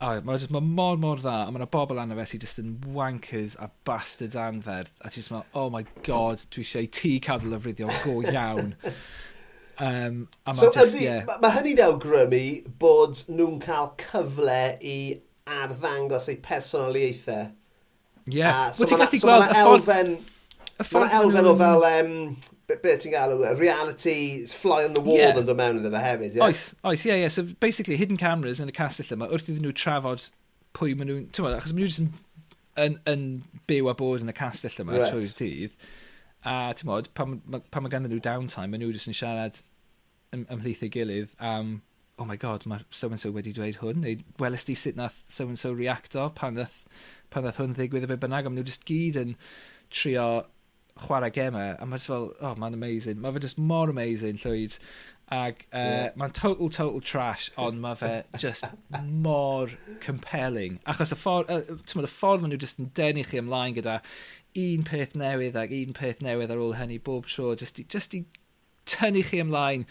[0.00, 2.60] O, mae jyst ma mor mor dda, a mae yna bobl anna fe sydd jyst
[2.62, 7.50] yn wankers a bastards anferth, a ti'n meddwl, oh my god, dwi eisiau ti cadw
[7.52, 8.72] lyfryddio go iawn.
[9.88, 11.26] um, a so just, ydy, yeah.
[11.28, 12.40] mae ma hynny'n awgrymu
[12.80, 14.96] bod nhw'n cael cyfle i
[15.58, 17.50] arddangos eu personoliaethau.
[18.30, 18.70] Ie, yeah.
[18.72, 19.92] so ti'n gallu gweld y ffordd...
[20.80, 22.16] Y ffordd elfen o fel um,
[22.82, 23.54] be ti'n galw, e?
[23.58, 25.36] reality, fly on the wall yeah.
[25.36, 26.40] yn dod mewn iddo fe hefyd, ie?
[26.40, 26.46] Yeah?
[26.46, 27.32] Oes, oes, ie, yeah, ie.
[27.34, 30.28] So basically, hidden cameras yn y castell yma, wrth iddyn nhw trafod
[30.76, 31.26] pwy maen nhw'n...
[31.34, 32.12] Ti'n achos maen nhw jyst yn,
[32.84, 33.26] yn, yn
[33.70, 35.10] byw a bod yn y castell yma right.
[35.12, 35.76] trwy'r dydd.
[36.46, 37.38] A ti'n modd, pan,
[37.70, 39.62] pan mae ganddyn nhw downtime, maen nhw jyst yn siarad
[40.36, 41.80] ym, ymhlith ei gilydd am...
[42.20, 46.26] Oh my god, mae so-and-so wedi dweud hwn, neu welys di sut nath so-and-so reacto
[46.36, 46.82] pan nath,
[47.32, 49.30] pan nath hwn ddigwydd y be bynnag, a maen nhw jyst gyd yn
[49.88, 50.26] trio
[51.04, 53.20] chwarae gemau, a mae'n fel, oh, mae'n amazing.
[53.20, 54.78] Mae fe just mor amazing, llwyd.
[55.30, 56.08] Ac uh, yeah.
[56.18, 58.66] mae'n total, total trash, ond mae fe just
[59.06, 59.70] mor
[60.02, 60.80] compelling.
[60.90, 64.00] Achos y ffordd, uh, y ffordd maen nhw just yn denu chi ymlaen gyda
[64.58, 68.16] un peth newydd ac un peth newydd ar ôl hynny bob tro, just i, just
[68.18, 68.24] i
[68.90, 69.86] tynnu chi ymlaen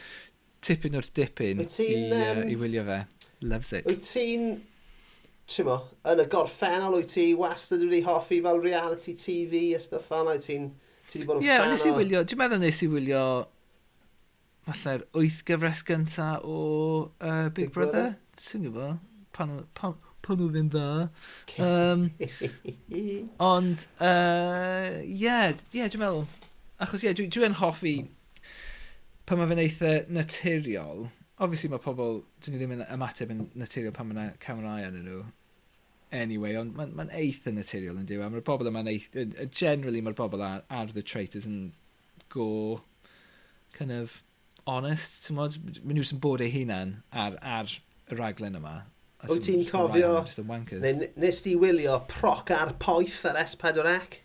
[0.65, 3.00] tipyn wrth dipyn i, um, uh, i wylio fe.
[3.41, 3.88] Loves it.
[3.88, 4.50] Wyt ti'n
[5.50, 5.80] ti'n mo,
[6.12, 10.45] yn y gorffennol wyt ti wastad wedi hoffi fel reality TV a stuff fan, wyt
[10.50, 10.67] ti'n
[11.10, 13.24] Ti wedi bod yn yeah, fan nes i wylio, dwi'n meddwl nes i wylio
[14.67, 16.60] falle'r wyth gyfres gynta o
[17.10, 18.12] uh, Big, Big Brother.
[18.12, 18.43] Brother.
[18.45, 19.00] Swn gwybod,
[19.34, 19.95] pan, pan,
[20.26, 21.08] pan oedd yn dda.
[21.65, 22.06] Um,
[23.50, 26.24] ond, ie, uh, yeah, yeah, dwi'n meddwl,
[26.78, 27.95] achos ie, yeah, dwi'n dwi, dwi hoffi
[29.30, 31.10] pan mae fe'n eitha naturiol.
[31.39, 35.02] Obviously mae pobl, dyn ni ddim yn ymateb yn naturiol pan mae yna camerau yn
[35.06, 35.19] nhw
[36.12, 38.26] anyway, ond mae'n ma, n, ma n eitha naturiol yn diw, e?
[38.26, 41.74] a mae'r bobl yma'n eitha, generally mae'r bobl ar, ar The Traitors yn
[42.34, 42.82] go,
[43.76, 44.22] kind of,
[44.69, 45.60] honest, ti'n modd?
[45.84, 47.76] Mae nhw sy'n bod eu hunan ar, ar
[48.10, 48.80] y raglen yma.
[49.28, 50.24] Wyt ti'n cofio,
[50.80, 54.22] neu nes ti wylio proc ar poeth ar S4C?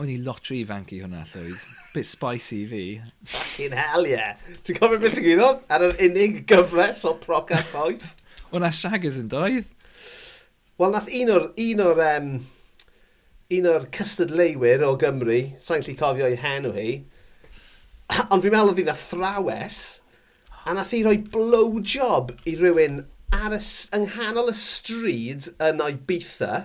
[0.00, 1.64] O'n i lotri ifanc i hwnna, llwyd.
[1.92, 2.84] Bit spicy i fi.
[3.28, 4.38] Fucking hell, yeah.
[4.64, 5.62] Ti'n cofio beth yn gyddoedd?
[5.72, 8.14] Ar yr unig gyfres o proc ar poeth?
[8.52, 9.68] O'na shaggers yn doedd?
[10.82, 12.30] Wel, nath un o'r, un o'r, um,
[13.54, 16.86] un o'r cystadleuwyr o Gymru, sa'n gallu cofio ei henw hi,
[18.34, 19.78] ond fi'n meddwl oedd hi'n athrawes,
[20.66, 22.98] a nath hi roi blowjob i rywun
[23.38, 23.60] ar y,
[23.94, 26.64] yng nghanol y stryd yn Ibiza,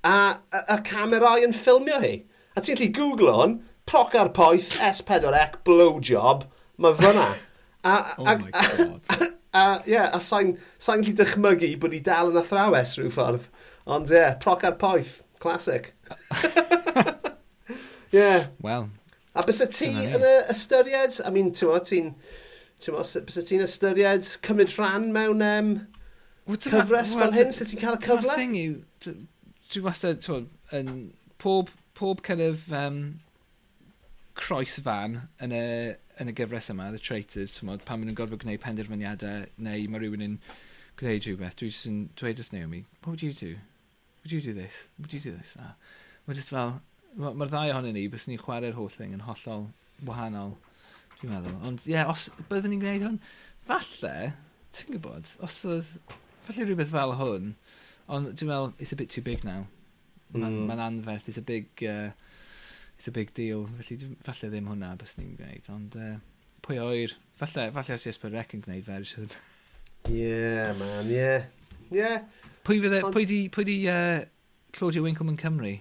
[0.00, 0.16] a
[0.56, 2.14] y camerau yn ffilmio hi.
[2.56, 6.48] A ti'n gallu googlo hwn, proc ar poeth, S4C, blowjob,
[6.80, 7.28] mae fyna.
[7.84, 9.12] A, oh a, my god.
[9.12, 13.48] A, A, yeah, a sa'n sa gallu dychmygu bod i dal yn athrawes rhyw ffordd.
[13.86, 15.22] Ond ie, yeah, proc ar poeth.
[15.40, 15.92] Classic.
[18.16, 18.48] yeah.
[18.62, 18.88] Wel.
[19.36, 22.12] A bys y ti yn y ystyried, I mean, ti'n
[22.80, 25.70] ti'n bys ti'n ystyried cymryd rhan mewn um,
[26.56, 28.32] cyfres fel hyn, sut ti'n cael y cyfle?
[28.32, 29.20] Dyma'r yw,
[29.74, 30.90] dwi wastad, ti'n yn
[31.42, 33.00] pob, pob kind of um,
[34.40, 35.64] croes fan yn y
[36.22, 40.00] yn y gyfres yma, The Traitors, tymod, pan maen nhw'n gorfod gwneud penderfyniadau neu mae
[40.00, 40.36] rhywun yn
[40.96, 43.56] gwneud rhywbeth, dwi jyst yn dweud wrth Naomi, what would you do?
[44.22, 44.86] Would you do this?
[44.98, 45.54] Would you do this?
[45.60, 45.74] Ah.
[46.26, 46.78] Mae jyst fel,
[47.20, 49.68] mae'r ma ddau ohonyn ni, bys ni'n chwarae'r holl thing yn hollol
[50.08, 50.56] wahanol,
[51.18, 51.60] dwi'n meddwl.
[51.68, 53.20] Ond ie, yeah, os byddwn ni'n gwneud hwn,
[53.68, 54.14] falle,
[54.76, 55.92] ti'n gwybod, os oedd,
[56.48, 57.52] falle rhywbeth fel hwn,
[58.08, 59.66] ond dwi'n meddwl, it's a bit too big now.
[60.32, 60.64] Mae'n mm.
[60.72, 61.68] ma anferth, it's a big...
[61.84, 62.14] Uh,
[62.96, 63.68] it's a big deal.
[63.80, 66.14] Felly, falle ddim hwnna bys ni'n gwneud, ond uh,
[66.64, 69.30] pwy oer, falle, falle os Jesper Rec yn gwneud fersiwn.
[70.08, 71.46] yeah, man, yeah.
[71.90, 72.24] Yeah.
[72.66, 73.14] Pwy, fydde, ond...
[73.14, 74.24] pwy di, pwy di uh,
[74.74, 75.76] Claudia Winkleman Cymru?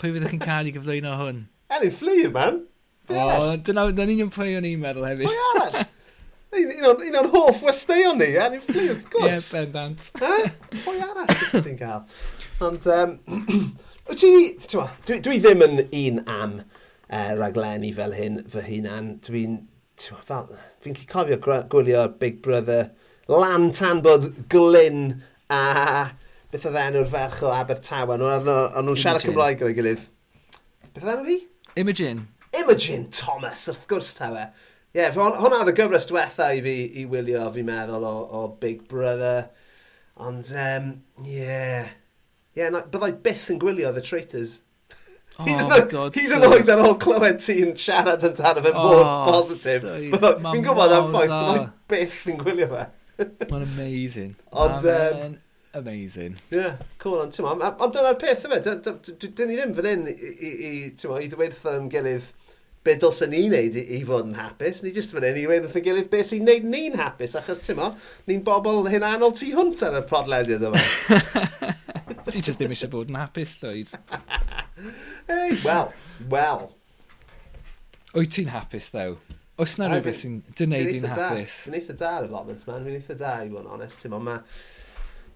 [0.00, 1.44] Pwy fyddech chi'n cael i gyflwyno hwn?
[1.74, 2.64] Elin Fflir, man!
[3.06, 5.30] O, oh, dyna yn union pwy o'n i'n meddwl hefyd.
[5.30, 5.84] Pwy arall?
[6.56, 9.26] Un o'n hoff westeion ni, Elin Fflir, wrth gwrs.
[9.26, 10.08] Ie, yeah, bendant.
[10.84, 11.34] Pwy arall
[11.66, 12.06] ti'n cael?
[12.66, 13.18] Ond, um,
[14.06, 19.08] Wyt ti, twa, dwi, dwi ddim yn un am uh, raglenni fel hyn fy hunan.
[19.26, 19.56] Dwi'n,
[19.98, 22.92] fi'n lli cofio gwylio Big Brother
[23.26, 26.12] lan tan bod glyn a
[26.52, 28.14] beth oedd enw'r ferch o Abertawe.
[28.14, 28.46] O'n
[28.86, 30.06] nhw'n siarad Cymraeg gyda'i gilydd.
[30.92, 31.38] Beth oedd enw fi?
[31.82, 32.22] Imogen.
[32.62, 34.46] Imogen Thomas, wrth gwrs tawe.
[34.94, 38.46] Ie, yeah, hwnna oedd y gyfres diwetha i fi i wylio, fi'n meddwl, o, o
[38.62, 39.48] Big Brother.
[40.22, 40.92] Ond, ie, um,
[41.26, 41.90] yeah
[42.56, 44.60] yeah, na, byddai byth yn gwylio The Traitors.
[45.36, 49.84] Oh, hyd yn oed ar ôl clywed ti'n siarad yn tan fe mor oh, positif.
[49.84, 52.86] Fi'n gwybod am ffaith, byddai byth yn gwylio fe.
[53.50, 54.32] Mae'n amazing.
[54.56, 55.36] Ond, um,
[55.76, 56.38] amazing.
[56.52, 58.80] Yeah, cool, ond ti'n ma, ond dyna'r peth yma, dyn
[59.50, 62.32] ni ddim fan hyn i, i i, i ddweud yn gilydd
[62.86, 65.66] be dylsyn ni wneud i, i fod yn hapus, ni jyst fan hyn i ddweud
[65.66, 67.92] wrth yn gilydd beth sy'n wneud ni'n hapus, achos ti'n mo,
[68.30, 70.80] ni'n bobl hyn anol tu hwnt ar y prodlediad yma.
[72.26, 73.92] Ti just ddim eisiau bod yn hapus, Lloyd.
[75.30, 75.92] Ei, wel,
[76.32, 76.64] wel.
[78.16, 79.14] Wyt ti'n hapus, ddew?
[79.62, 81.60] Oes na rhywbeth sy'n dyneud i'n hapus?
[81.68, 82.82] Dwi'n eitha da ar y foment, man.
[82.82, 84.02] Dwi'n eitha da, i fod yn onest.
[84.02, 84.40] Ti'n ma,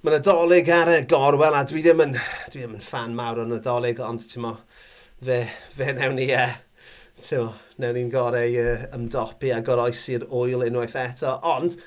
[0.03, 2.16] mae'n adolyg ar y gorwel, a dwi ddim yn,
[2.50, 4.53] dwi ddim yn fan mawr o'n adolyg, ond ti'n ma,
[5.22, 5.38] fe,
[5.76, 6.59] fe newn ni, uh,
[7.22, 11.38] ti'n ma, newn ni'n gorau uh, ymdopi a goroesi'r oil unwaith eto.
[11.55, 11.79] Ond,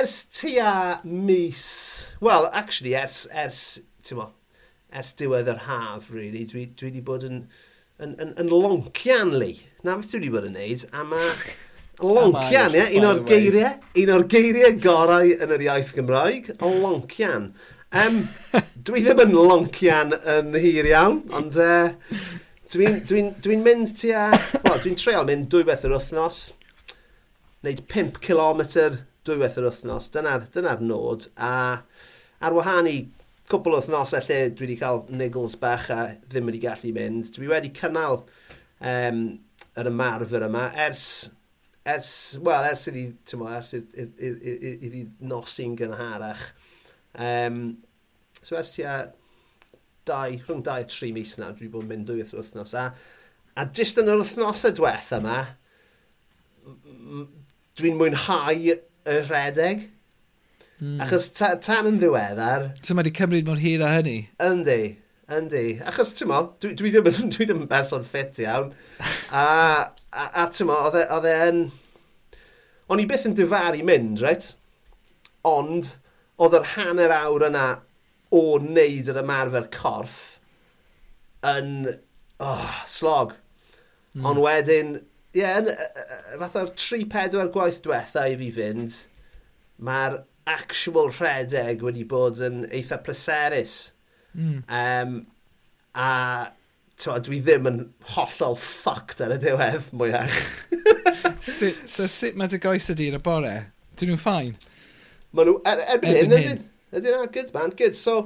[0.00, 0.74] ers tua
[1.06, 1.70] mis,
[2.18, 3.62] well, actually, ers, ers,
[4.02, 4.28] ti'n ma,
[4.96, 6.44] ers diwedd yr haf, really.
[6.48, 7.42] Dwi, dwi wedi bod yn,
[8.02, 9.54] yn, yn, yn loncian, li.
[9.84, 11.34] Na beth dwi wedi bod yn neud, a mae
[12.14, 17.50] loncian, ie, un o'r geiriau, un o'r geiriau gorau yn yr iaith Gymraeg, loncian.
[17.90, 18.22] Um,
[18.86, 21.90] dwi ddim yn loncian yn hir iawn, ond uh,
[22.70, 24.28] dwi'n dwi dwi, mynd tua,
[24.62, 26.42] wel, dwi'n treol mynd dwy beth yr wythnos,
[27.60, 28.62] wneud 5 km
[29.26, 31.54] dwy beth yr wythnos, dyna'r dyna nod, a
[32.40, 33.00] ar wahân i
[33.50, 37.30] cwbl o thnosau lle dwi wedi cael niggles bach a ddim wedi gallu mynd.
[37.34, 39.22] Dwi wedi cynnal um,
[39.78, 41.04] yr ymarfer yma ers,
[41.88, 46.50] ers, well, ers iddi, tymo, ers iddi nosi'n gynharach.
[47.14, 47.62] Um,
[48.40, 48.98] so ers tua
[50.08, 52.76] dau, rhwng dau a tri mis nawr, dwi wedi bod yn mynd dwy wythnos.
[52.78, 52.90] A,
[53.58, 55.40] a jyst yn yr wythnosau diwetha yma,
[57.80, 58.76] dwi'n mwynhau y
[59.26, 59.88] rhedeg
[60.80, 60.96] Mm.
[61.04, 62.70] Achos ta, tan yn ddiweddar...
[62.80, 64.16] So mae wedi cymryd mor hir â hynny?
[64.40, 64.80] Yndi,
[65.36, 65.64] yndi.
[65.84, 68.72] Achos ti'n mo, dwi, dwi, ddim, dwi ddim yn berson ffit iawn.
[69.28, 69.44] a,
[70.08, 71.60] a, a ti'n mo, e, oedd e yn...
[72.90, 74.48] O'n i byth yn difaru mynd, reit?
[75.46, 75.92] Ond,
[76.40, 77.66] oedd yr hanner awr yna
[78.34, 80.18] o wneud yr ymarfer corff
[81.46, 81.98] yn
[82.40, 83.36] oh, slog.
[84.16, 84.26] Mm.
[84.32, 84.96] Ond wedyn,
[85.34, 85.70] ie, yeah,
[86.40, 88.96] fath o'r 3-4 gwaith diwetha i fi fynd,
[89.84, 93.76] mae'r actual rhedeg wedi bod yn eitha pleserus.
[94.34, 94.62] Mm.
[94.66, 95.14] Um,
[95.94, 96.10] a
[97.00, 97.80] twa, dwi ddim yn
[98.14, 100.36] hollol ffucked ar y diwedd mwyach.
[101.46, 103.54] sut, so sut mae dy goes ydi yn y bore?
[103.98, 104.52] Dyn nhw'n ffain?
[105.36, 107.96] Mae nhw, er, erbyn, erbyn hyn, ydy'n ydy, good man, good.
[107.96, 108.22] So,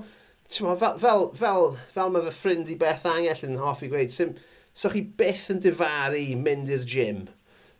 [0.52, 4.34] twa, fel, fel, fel, fel mae fy ffrind i Beth Angell yn hoffi gweud, sim,
[4.74, 7.26] so chi byth yn difaru mynd i'r gym.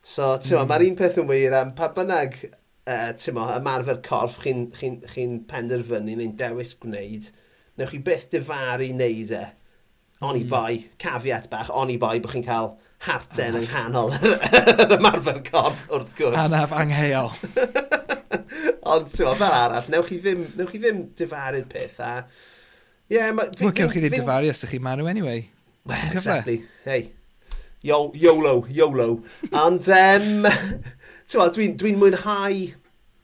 [0.05, 0.71] So, ti'n mm.
[0.71, 2.37] mae'r un peth yn wir am pa bynnag
[2.87, 7.31] uh, tymo, ymarfer corff chi'n chi, chi, chi penderfynu neu'n dewis gwneud,
[7.81, 9.45] newch chi byth difaru wneud e.
[10.25, 10.51] Oni mm.
[10.51, 13.61] bai, cafiat bach, oni bai bod chi'n cael harten ah.
[13.61, 14.15] yng nghanol
[14.87, 16.39] yr ymarfer corff wrth gwrs.
[16.47, 17.33] Anaf angheuol.
[18.95, 22.15] Ond, tymo, fel arall, newch chi ddim, newch chi ddim difaru'r peth a...
[23.13, 25.45] Yeah, ma, Wel, cewch chi ddim difaru os ydych chi marw anyway.
[25.85, 26.63] Well, exactly.
[26.87, 27.13] Hey,
[27.85, 29.23] Yo, YOLO, YOLO.
[29.53, 30.47] Ond, um,
[31.31, 32.65] Ti'n dwi'n dwi mwynhau...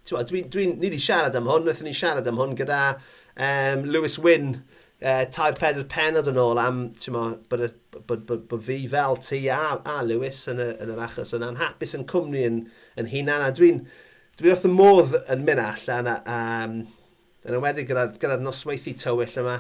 [0.08, 0.28] Ti'n dwi'n...
[0.30, 4.18] Dwi, dwi ni wedi siarad am hwn, wnaethon ni siarad am hwn gyda um, Lewis
[4.22, 4.54] Wynn,
[5.02, 7.66] uh, tair pedr penod yn ôl am, ti'n mo, bod,
[7.98, 11.60] bod, bod, bod fi fel ti a, a Lewis yn, y, yn yr achos yn
[11.60, 12.62] hapus yn cwmni yn,
[13.00, 13.82] yn hunan, a dwi'n
[14.40, 16.80] dwi wrth y modd yn mynd allan, a, um,
[17.44, 19.58] yn ymwedig gyda'r gyda nosweithi tywyll yma,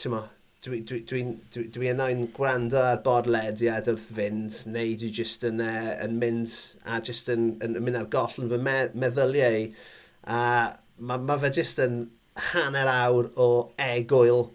[0.00, 0.24] ti'n mo,
[0.66, 1.22] dwi, dwi, dwi,
[1.54, 6.56] dwi, dwi yna'n gwrando ar bodlediad wrth fynd, neu dwi jyst yn, uh, yn mynd
[6.84, 9.68] a jyst yn, yn, yn mynd ar goll yn fy me, meddyliau.
[10.26, 10.40] A
[10.98, 12.00] mae ma fe jyst yn
[12.50, 13.48] hanner awr o
[13.86, 14.48] egwyl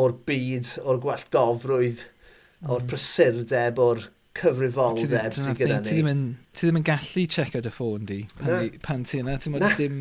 [0.00, 2.70] o'r byd, o'r gwallgofrwydd, mm.
[2.70, 4.06] o'r prysurdeb, o'r
[4.40, 5.86] cyfrifoldeb sydd gyda ni.
[5.86, 6.24] Ti ddim, yn,
[6.56, 8.58] ti ddim yn gallu checio dy ffôn di pan, na.
[8.64, 9.36] di, pan ti yna.
[9.42, 10.00] Ti'n modd dim...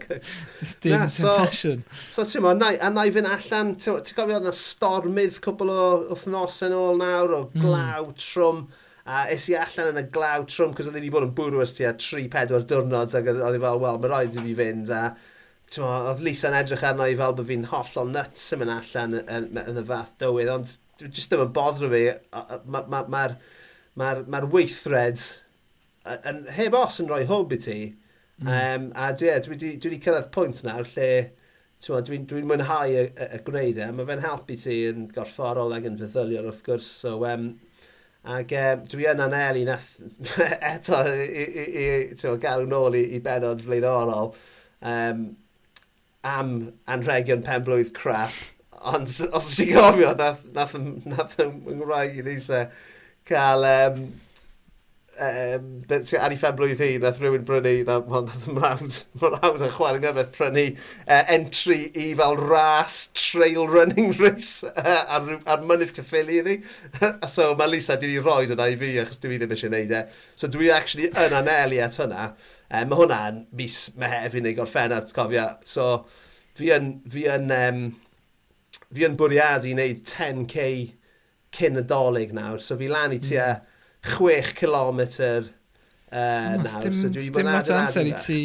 [0.82, 1.86] dim na, so, temptation.
[2.14, 5.72] So ti'n modd, na, a na i fynd allan, ti'n gofio oedd yna stormydd cwbl
[5.74, 7.64] o wythnos yn ôl nawr o hmm.
[7.64, 8.20] glaw mm.
[8.24, 8.62] trwm.
[9.08, 11.78] A es i allan yn y glaw trwm, cos oedd wedi bod yn bwrw ys
[11.78, 15.04] ti a 3-4 diwrnod, ac oedd i fel, wel, mae rhaid i fi fynd, a
[15.76, 19.26] Mo, oedd Lisa'n edrych arno i fel bod fi'n hollol nuts yn mynd allan yn,
[19.36, 20.70] yn, yn y fath dywydd, ond
[21.02, 22.00] just ddim yn boddro fi.
[22.32, 23.24] Mae'r ma, ma, ma
[23.98, 25.22] mae'r ma weithred
[26.08, 27.80] yn, heb os yn rhoi hwb i ti.
[28.38, 28.48] Mm.
[28.54, 31.12] Um, a dwi, dwi, dwi, dwi wedi cyrraedd pwynt nawr lle
[31.82, 33.88] dwi'n dwi, dwi mwynhau y, y, y gwneud e.
[33.94, 36.90] Mae fe'n helpu ti yn gorfforol ac yn feddyliol wrth gwrs.
[37.02, 37.48] So, um,
[38.26, 39.90] ac um, dwi yn anelu nath
[40.72, 44.32] eto i, i, i, i gael nôl i, i benod flaenorol
[44.92, 45.24] um,
[46.26, 46.54] am
[46.90, 48.34] anrhegion penblwydd crap.
[48.78, 52.68] Ond os ydych chi'n gofio, nath, nath, nath, nath yng Nghymraeg i Lisa
[53.28, 53.68] cael...
[53.74, 54.08] Um,
[55.18, 59.72] um, ar ei phen blwydd hi, nath rhywun brynu, na, well, nath mrawns, mrawns yn
[59.74, 65.94] chwarae gyfraith prynu uh, entry i fel ras trail running race uh, ar, ar mynydd
[65.96, 66.58] cyffili iddi.
[67.34, 70.04] so mae Lisa wedi rhoi yna i fi, achos dwi ddim eisiau gwneud e.
[70.38, 72.30] So dwi actually yn anelu at hwnna.
[72.68, 75.48] Um, mae hwnna'n mis mehefin i neu gorffen at cofio.
[75.66, 76.04] So
[76.58, 77.82] fi yn, fi yn, um,
[78.94, 80.70] fi yn bwriadu i wneud 10k
[81.54, 83.28] cyn y dolyg nawr, so fi lan i hmm.
[83.28, 83.74] tua mm.
[84.08, 85.38] 6 km uh,
[86.12, 86.82] hmm, nawr.
[86.84, 88.42] Dim, so dwi dim lot amser i ti,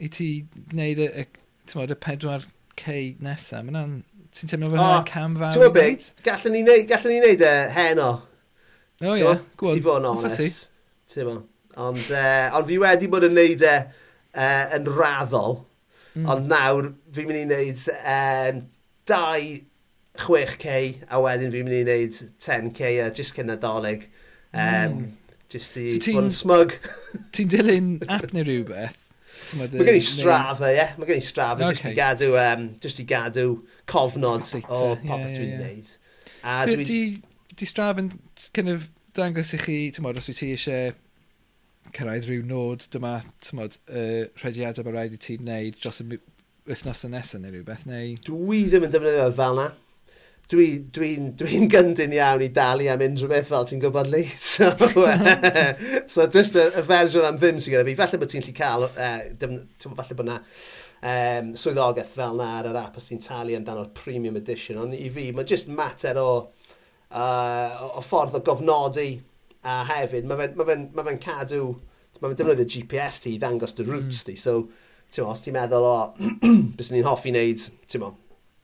[0.00, 0.30] i ti
[0.72, 3.66] gwneud y, y, y 4K nesaf.
[3.66, 5.54] Mae'n Ti'n teimlo fod hynny'n cam fawr?
[5.54, 6.04] Ti'n byd?
[6.26, 8.10] Gallwn ni wneud, gallwn ni wneud e heno.
[9.00, 9.80] O ie, gwrdd.
[9.80, 10.68] I fod yn onest.
[11.80, 15.58] Ond, uh, ond fi wedi bod yn wneud e uh, yn raddol.
[16.14, 16.28] Mm.
[16.30, 18.62] Ond nawr fi'n mynd i wneud um,
[19.10, 19.50] dau
[20.18, 20.74] 6k
[21.08, 24.08] a wedyn fi'n mynd i wneud 10k a jyst cyn nadolig.
[24.50, 25.08] Um, mm.
[25.50, 26.74] Jyst i so bod yn smug.
[27.34, 28.98] Ti'n dilyn app neu rhywbeth?
[29.58, 30.76] Mae gen i strafa, ie.
[30.76, 30.94] Yeah.
[30.98, 31.74] Mae gen i strafa okay.
[31.74, 33.56] just i gadw, um, just i gadw
[33.90, 35.38] cofnod o popeth yeah, yeah, yeah.
[35.38, 35.92] dwi'n neud.
[36.40, 36.64] A
[37.58, 38.12] di, strafa'n
[38.54, 40.94] kind of dangos i chi, ti'n modd, os wyt ti eisiau
[41.96, 46.20] cyrraedd rhyw nod dyma, ti'n modd, uh, rhediadau mae rhaid i ti wneud dros y
[46.70, 48.14] wythnos y nesaf neu rhywbeth, neu...
[48.26, 49.70] Dwi ddim yn defnyddio fel na
[50.50, 54.24] dwi'n dwi dwi, dwi gyndyn iawn i dalu am unrhyw beth fel ti'n gwybod li.
[54.50, 54.70] So,
[56.10, 57.96] so just y, y fersiwn am ddim sy'n gyda fi.
[57.98, 62.48] Falle bod ti'n lli cael, uh, e, dim, falle bod na um, swyddogaeth fel na
[62.58, 64.80] ar yr app os ti'n talu amdano'r premium edition.
[64.82, 66.30] Ond i fi, mae just mater o,
[67.10, 69.12] uh, o ffordd o gofnodi
[69.62, 71.64] a hefyd, mae fe'n ma fe, ma fe cadw,
[72.18, 74.26] mae fe'n defnyddio GPS ti i ddangos dy routes mm.
[74.30, 74.36] ti.
[74.40, 74.64] So,
[75.12, 76.30] ti'n os ti'n meddwl, o,
[76.78, 78.14] bys ni'n hoffi wneud, ti'n mo,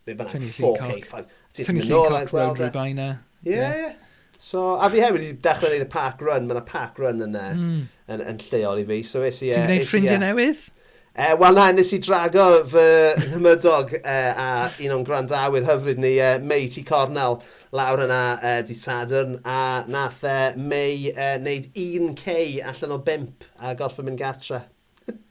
[0.07, 1.25] be bynnag, 4K,
[1.61, 3.09] Tynnu llun cock road rhywbeth na.
[3.47, 3.95] Ie, ie.
[4.39, 7.37] So, a fi hefyd i dechrau gwneud y park run, mae yna park run yn,
[7.37, 7.77] mm.
[8.13, 8.99] yn, yn lleol i fi.
[9.09, 9.53] So, es i...
[9.55, 10.65] Ti'n gwneud ffrindiau newydd?
[11.17, 12.83] Uh, Wel na, nes i drago fy
[13.31, 14.49] nghymydog uh, a
[14.85, 16.85] un o'n grandawyr hyfryd ni, uh, May T.
[16.85, 17.39] Cornell,
[17.73, 22.37] lawr yna uh, di Sadwrn, a nath uh, May uh, neud 1K
[22.69, 24.67] allan o bimp a gorff yn mynd gartre.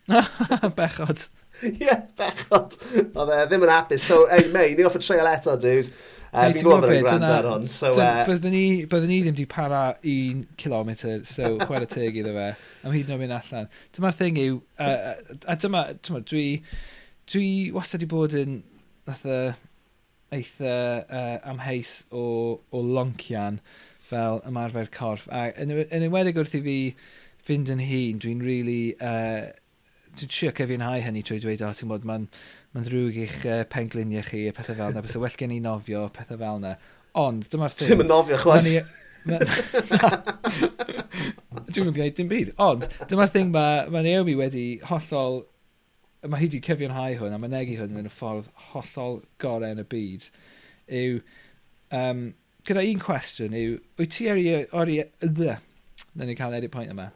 [0.79, 1.27] Bechod.
[1.69, 2.75] Ie, bechod.
[3.05, 4.03] Oedd e ddim yn apus.
[4.05, 5.91] So, ei, mei, ni offer treol eto, duws.
[6.35, 7.67] Uh, Fi'n gwybod bod yn gwrando ar hwn.
[7.71, 8.25] So, uh...
[8.27, 12.49] byddwn, ni, byddwn ni ddim wedi para un kilometr, so chwer y teg iddo fe,
[12.83, 13.69] am hyd yn oed mynd allan.
[13.95, 15.13] Dyma'r thing yw, uh,
[15.47, 16.45] a dyma, dyma, dwi,
[17.31, 18.59] dwi wastad wedi bod yn,
[19.07, 19.39] fatha,
[20.35, 22.25] eitha uh, amheus o,
[22.67, 23.61] o loncian
[24.05, 25.29] fel ymarfer corff.
[25.31, 26.79] A yn, yn enwedig wrth i fi
[27.47, 29.53] fynd yn hun, dwi'n really uh,
[30.19, 32.27] dwi'n trio cyfiawnhau hynny trwy dweud, o, ti'n bod, mae'n
[32.75, 36.05] ma ddrwg i'ch uh, pengluniau chi a pethau fel yna, bys well gen i nofio,
[36.15, 36.75] pethau fel yna.
[37.19, 37.91] Ond, dyma'r thing.
[37.91, 38.93] Ti'n yn nofio, chwaith.
[41.65, 42.53] Dwi'n mynd gwneud dim byd.
[42.61, 45.43] Ond, dyma'r thing mae ma Naomi wedi hollol...
[46.25, 49.83] Mae hi wedi cyfiawnhau hwn a mae negu hwn yn y ffordd hollol gorau yn
[49.83, 50.29] y byd.
[51.01, 51.19] Yw...
[51.95, 52.25] Um,
[52.65, 54.47] gyda un cwestiwn yw, wyt ti eri...
[54.55, 55.51] eri, eri, eri, eri,
[56.25, 57.11] eri, eri, eri,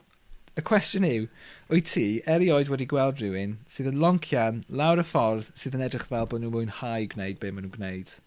[0.58, 1.28] Y cwestiwn yw,
[1.70, 6.08] wyt ti erioed wedi gweld rhywun sydd yn loncian lawr y ffordd sydd yn edrych
[6.10, 8.18] fel bod nhw'n mwynhau gwneud be maen nhw'n gwneud?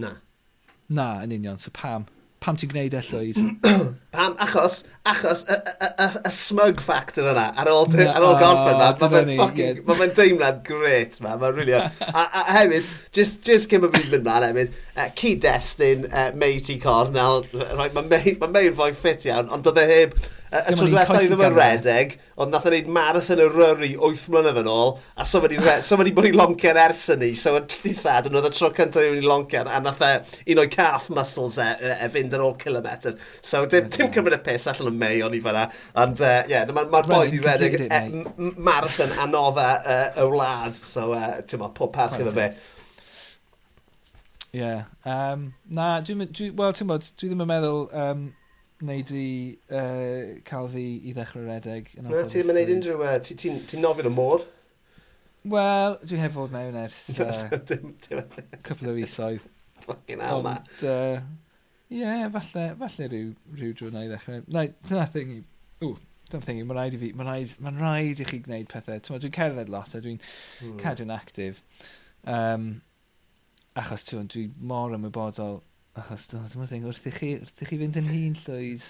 [0.00, 0.14] Na.
[0.88, 1.58] Na, yn union.
[1.58, 2.06] So pam?
[2.40, 3.36] Pam ti'n gwneud e llwyd?
[4.16, 4.38] pam?
[4.40, 8.80] Achos, achos, y, y, y, y smug factor yna, ar ôl, no, ar ôl gorffen
[8.80, 9.98] ma, mae'n fucking, yeah.
[10.00, 14.24] mae'n deimlad gret ma, mae'n really a, a, hefyd, just, just cyn bod fi'n mynd
[14.24, 19.68] ma'n hefyd, uh, cyd-destun uh, Meiti Cornel, right, mae'n Meiti'n ma fwy ffit iawn, ond
[19.68, 20.16] doedd e heb,
[20.50, 24.24] y tro diwethaf i ddim yn redeg, ond nath o'n neud marathon y ryri 8
[24.32, 27.94] mlynedd yn ôl, a so wedi, so wedi bod i loncer ers ni, so ti'n
[27.98, 30.10] sad, yn oedd y tro cyntaf i wedi loncer, a nath e
[30.50, 33.14] un o'i calf muscles e, e, e fynd ar ôl kilometr.
[33.38, 33.92] So dim, yeah.
[33.94, 35.68] dim cymryd y pus allan o mei o'n i fyna,
[36.02, 38.02] ond ie, uh, yeah, mae'r ma boi wedi redeg e,
[38.58, 42.50] marathon anodda uh, y wlad, so uh, ti'n ma, pob parch iddo fe.
[44.50, 44.58] Ie.
[44.58, 44.84] Yeah.
[45.06, 48.28] Um, na, dwi, dwi, wel, ti'n bod, dwi ddim yn meddwl um,
[48.80, 49.26] wneud i
[49.76, 51.92] uh, cael fi i ddechrau redeg.
[51.98, 53.04] Yn Na, ti ddim yn gwneud unrhyw...
[53.04, 54.44] Uh, Ti'n ti, ti nofyn y môr?
[55.50, 57.44] Wel, dwi heb fod mewn ers uh,
[58.66, 59.46] cwpl o weithoedd.
[59.86, 60.58] Fucking hell, na.
[61.90, 62.04] Ie,
[62.36, 64.44] falle, falle rhyw, rhyw drwy na i ddechrau.
[64.52, 65.40] Na, dyna thing i...
[65.80, 65.96] Ww,
[66.30, 69.00] dyna thing i, mae'n rhaid i fi, mae'n rhaid, ma rhaid i chi gwneud pethau.
[69.10, 70.76] Dwi'n cerdded lot a dwi'n mm.
[70.80, 71.64] cadw'n actif.
[72.28, 72.70] Um,
[73.80, 75.60] achos ti'n dwi mor ymwybodol
[76.00, 78.84] Achos do, dyma ddeng, wrth i chi, wrth i chi fynd yn hun llwyd,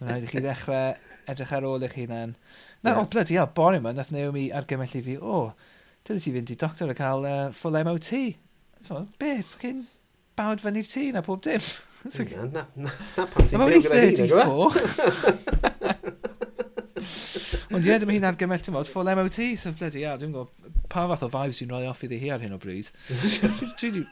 [0.00, 0.96] mae'n rhaid i chi ddechrau
[1.30, 2.32] edrych ar ôl eich hunan.
[2.80, 2.98] Na, yeah.
[2.98, 5.76] o, oh, bloody hell, bore yma, nath Naomi argymell i fi, o, oh,
[6.08, 8.10] ti fynd i doctor a cael uh, full MOT.
[9.20, 9.84] Be, ffocin
[10.36, 11.64] bawd fyny'r tŷ na pob dim.
[12.06, 14.56] na, na, na, na pan ti'n byw gyda hi,
[17.74, 20.50] Ond ie, dyma hi'n argymell ti'n fod, full MOT, so bloody hell, dwi'n gwybod
[20.92, 22.86] pa fath o vibes dwi'n rhoi off iddi hi ar hyn o bryd.
[23.80, 24.04] Dwi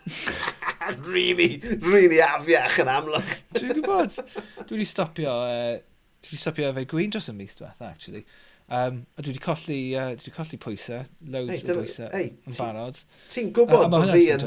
[1.10, 3.34] really, really afiach yn amlwg.
[3.56, 4.18] Dwi'n gwybod.
[4.64, 5.78] Dwi wedi stopio, uh,
[6.24, 8.24] dwi wedi stopio efo'i gwyn dros y mis diwetha, actually.
[8.68, 12.30] Um, a dwi wedi colli, uh, dwi wedi colli pwysau, loads hey, o pwysau hey,
[12.44, 13.02] yn barod.
[13.32, 14.46] Ti'n gwybod bod fi yn...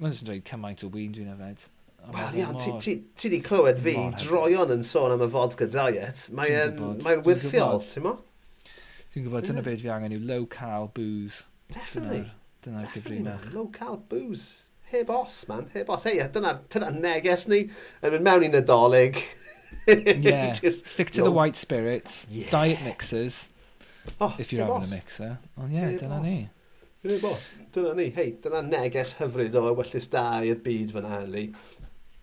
[0.00, 1.66] Mae'n yn dweud cymaint o wyn dwi'n yfed.
[2.14, 2.94] Wel iawn, ti
[3.28, 3.92] wedi clywed fi
[4.22, 6.22] droion yn sôn am y vodka diet.
[6.32, 8.14] Mae'n mae wirthiol, ti'n mo?
[9.10, 11.44] Ti'n gwybod, dyna beth fi angen yw low-cal booze.
[11.74, 12.24] Definitely.
[12.64, 13.46] Dyna'r gyfrinach.
[13.52, 16.04] Low-cal booze heb os, man, heb os.
[16.08, 19.20] Hei, dyna'r dyna neges ni yn mynd mewn i Nadolig.
[19.88, 21.28] yeah, Just, stick to no.
[21.28, 22.50] the white spirits, yeah.
[22.50, 23.48] diet mixers,
[24.20, 24.92] oh, if you're having os.
[24.92, 25.30] a mixer.
[25.56, 26.26] Ond yeah, heb dyna os.
[26.26, 26.40] ni.
[27.04, 28.08] Dyna bos, dyna ni.
[28.16, 31.46] Hei, dyna neges hyfryd o wellus da i'r byd fyna, Eli.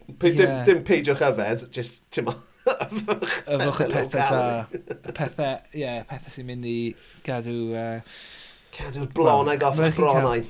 [0.07, 0.38] P yeah.
[0.39, 2.36] dim, dim peidiwch yfed, just, ti'n ma,
[2.88, 4.84] yfwch, yfwch y pethau da.
[4.97, 6.78] Y pethau, ie, yeah, pethau sy'n mynd i
[7.28, 7.57] gadw...
[7.72, 8.22] Uh,
[8.78, 10.43] Cadw'r blonau goff eich bronau.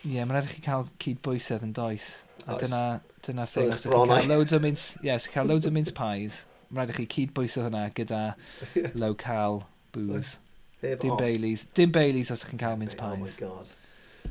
[0.00, 2.06] Ie, yeah, mae'n rhaid i chi cael cydbwysedd yn does.
[2.46, 2.62] A oes.
[2.62, 2.84] dyna,
[3.26, 3.72] dyna'r thing.
[3.72, 5.92] Os ydych chi'n cael loads o mince, Ie, os ydych chi'n cael loads o mince
[5.96, 6.38] pies,
[6.70, 8.20] mae'n rhaid i chi cydbwysedd hwnna gyda
[9.02, 10.38] local booze.
[10.80, 11.20] Heb Dim os.
[11.20, 11.66] Baileys.
[11.76, 13.18] Dim Baileys os ydych chi'n cael mince pies.
[13.18, 13.74] Oh my god.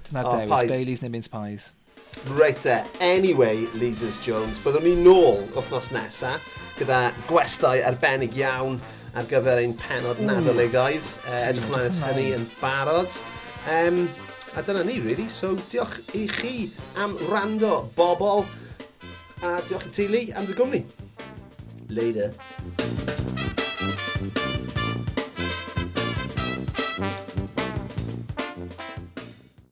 [0.07, 1.67] Dyna'r oh, ah, dewis, Baileys neu mince pies.
[2.33, 6.31] Reit e, uh, anyway, Leasers Jones, byddwn ni nôl wythnos nesa
[6.79, 8.79] gyda gwestai arbennig iawn
[9.13, 11.05] ar gyfer ein penod nadoligaidd.
[11.27, 13.19] Uh, Edrych mlaen at hynny yn barod.
[13.69, 14.01] Um,
[14.55, 15.27] A dyna ni, really.
[15.29, 18.45] So, diolch i chi am rando, bobl.
[19.41, 20.83] A diolch i ti, Lee, am dy gwmni.
[21.89, 22.33] Later.